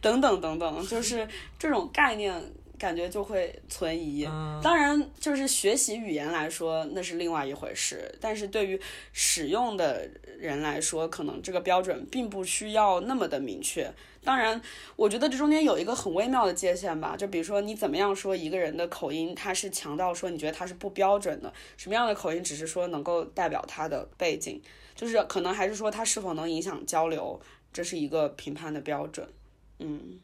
[0.00, 1.26] 等等等等，就是
[1.58, 2.40] 这种概念
[2.82, 4.26] 感觉就会存疑。
[4.26, 8.12] 嗯当然，就是学习语言来说，那是另外一回事。
[8.20, 8.80] 但是对于
[9.12, 13.88] 使用的人来说，可能这个标准并不需要那么的明确。
[14.24, 14.60] 当然，
[14.96, 17.16] 我觉得这中间有一个很微妙的界限吧。
[17.16, 24.60] 就比如说，你怎么样说一个人的口音，他是强调说你觉得他是不标准的，什么样的口音只是说能够代表他的背景，
[24.96, 27.40] 就是可能还是说他是否能影响交流，
[27.72, 29.28] 这是一个评判的标准。
[29.78, 30.20] 嗯，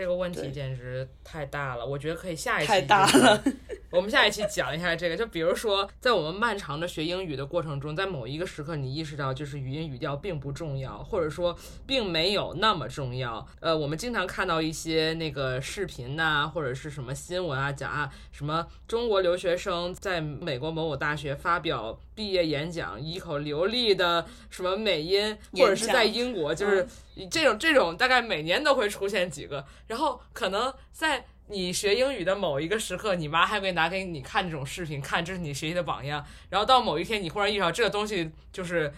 [0.00, 3.44] 这个问题简直太大了，我觉得可以下一期太大了。
[3.92, 11.54] 我们下一期讲一下这个，就比如说，在我们漫长的学英语的过程中，在某一个时刻，你意识到就是语音语调并不重要，或者说
[11.86, 13.46] 并没有那么重要。
[13.60, 26.86] 呃，我们经常看到一些那个视频呐、或者是什么新闻啊，讲啊什么中国留学生在美国某某大学发表毕业演讲，一口流利的什么美音，或者是在英国，就是
[27.30, 31.24] 这种这种大概每年都会出现几个，然后可能在。
[31.52, 36.24] 你学英语的某一个时刻，你妈还会拿给你看这种视频，看这是你学习的榜样。
[36.48, 38.92] 然后到某一天，你忽然意识到这个东西就是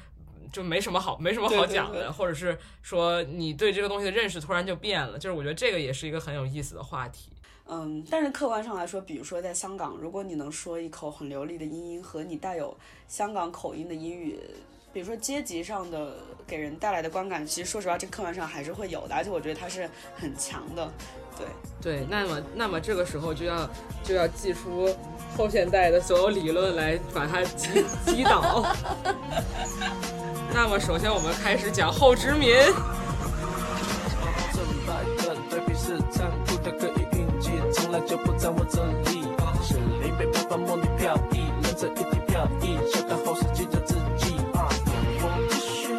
[0.53, 5.19] 就没什么好没什么好讲的，对对对或者是说你对这个东西的认识突然就变了。
[5.19, 7.31] 就是我觉得这个也是一个很有意思的话题。
[7.69, 12.77] 嗯，但是客观上来说，比如说在香港，如果你能说一口很流利的英音和你带有
[13.09, 14.39] 香港口音的英语，
[14.93, 20.93] 比如说阶级上的给人带来的观感，其实说实话，这客观上还是会有的，而且我觉得它是很强的。
[21.39, 21.47] 对，
[21.81, 23.67] 对，那么那么这个时候就要
[24.05, 24.95] 就要祭出
[25.35, 28.67] 后现代的所有理论来把它击击倒。
[30.53, 32.55] 那么首先我们开始讲后殖民。
[37.93, 39.23] 气，从来就不在我这里。
[39.63, 44.35] 是林北不断梦里飘逸，忍着一地飘逸，笑看后世记着自己。
[44.55, 44.67] 啊，
[45.21, 45.95] 我继续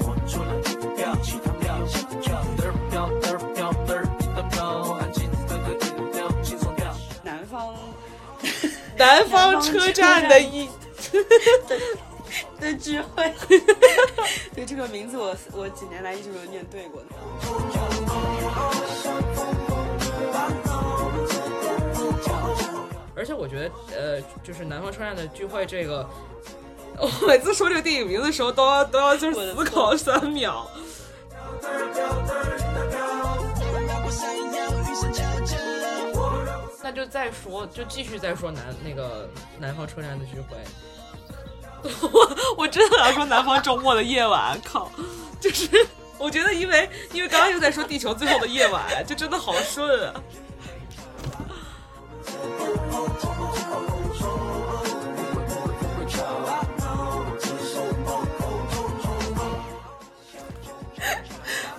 [0.00, 2.42] 我除了一个飘，其他没有想跳。
[2.56, 4.58] 嘚儿飘嘚儿飘嘚儿一的飘，
[4.94, 6.92] 安静喝个饮料，轻松跳。
[7.22, 7.76] 南方
[8.96, 10.68] 南方车站的一
[12.58, 13.32] 的聚会，
[14.54, 17.00] 对这个名字我我几年来一直没有念对过
[23.18, 26.08] 而且我觉得，呃，就是南方车站的聚会这个，
[26.96, 30.70] 我每次说这个电影名字的时候，都要都要就是思考三秒。
[36.82, 40.56] 那就再说，就继续再说南那个南方车站的聚会。
[42.10, 44.90] 我我真的要说南方周末的夜晚，靠，
[45.40, 45.86] 就是
[46.18, 50.22] 我觉得因为因为刚刚又在说地球最后的夜晚，就真的好顺啊。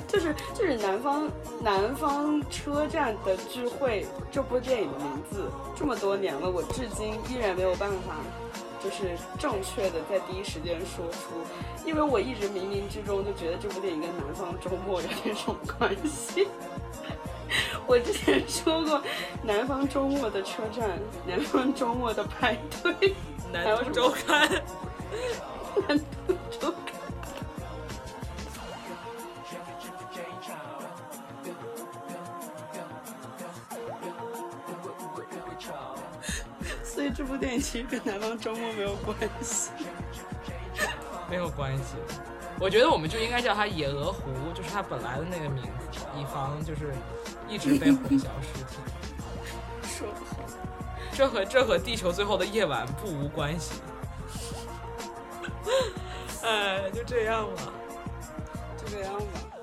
[0.08, 1.30] 就是就是南方
[1.62, 8.16] 南方车站的聚会这部电影的名字这么多年了，我至今依然没有办法，
[8.84, 11.30] 就是正确的在第一时间说出，
[11.86, 16.48] 因为我一直冥冥之中就觉得这部电影跟南方周末有点什么关系。
[17.88, 19.02] 我之前说过，
[19.44, 23.16] 南方周末的车站，南方周末的排队，
[23.52, 24.50] 南方周刊。
[25.88, 27.00] 南方周刊。
[36.84, 39.72] 所以这部电影其实跟南方周末没有关系。
[41.30, 41.96] 没有关系。
[42.60, 46.94] 我觉得我们就应该叫它野鹅湖，就是它本来的那个名字，以防就是
[47.48, 48.80] 一直被混淆视听。
[49.88, 50.44] 说不好，
[51.14, 53.82] 这和这和地球最后的夜晚不无关系。
[56.44, 57.62] 哎，就这样吧。
[58.78, 59.59] 就这样吧。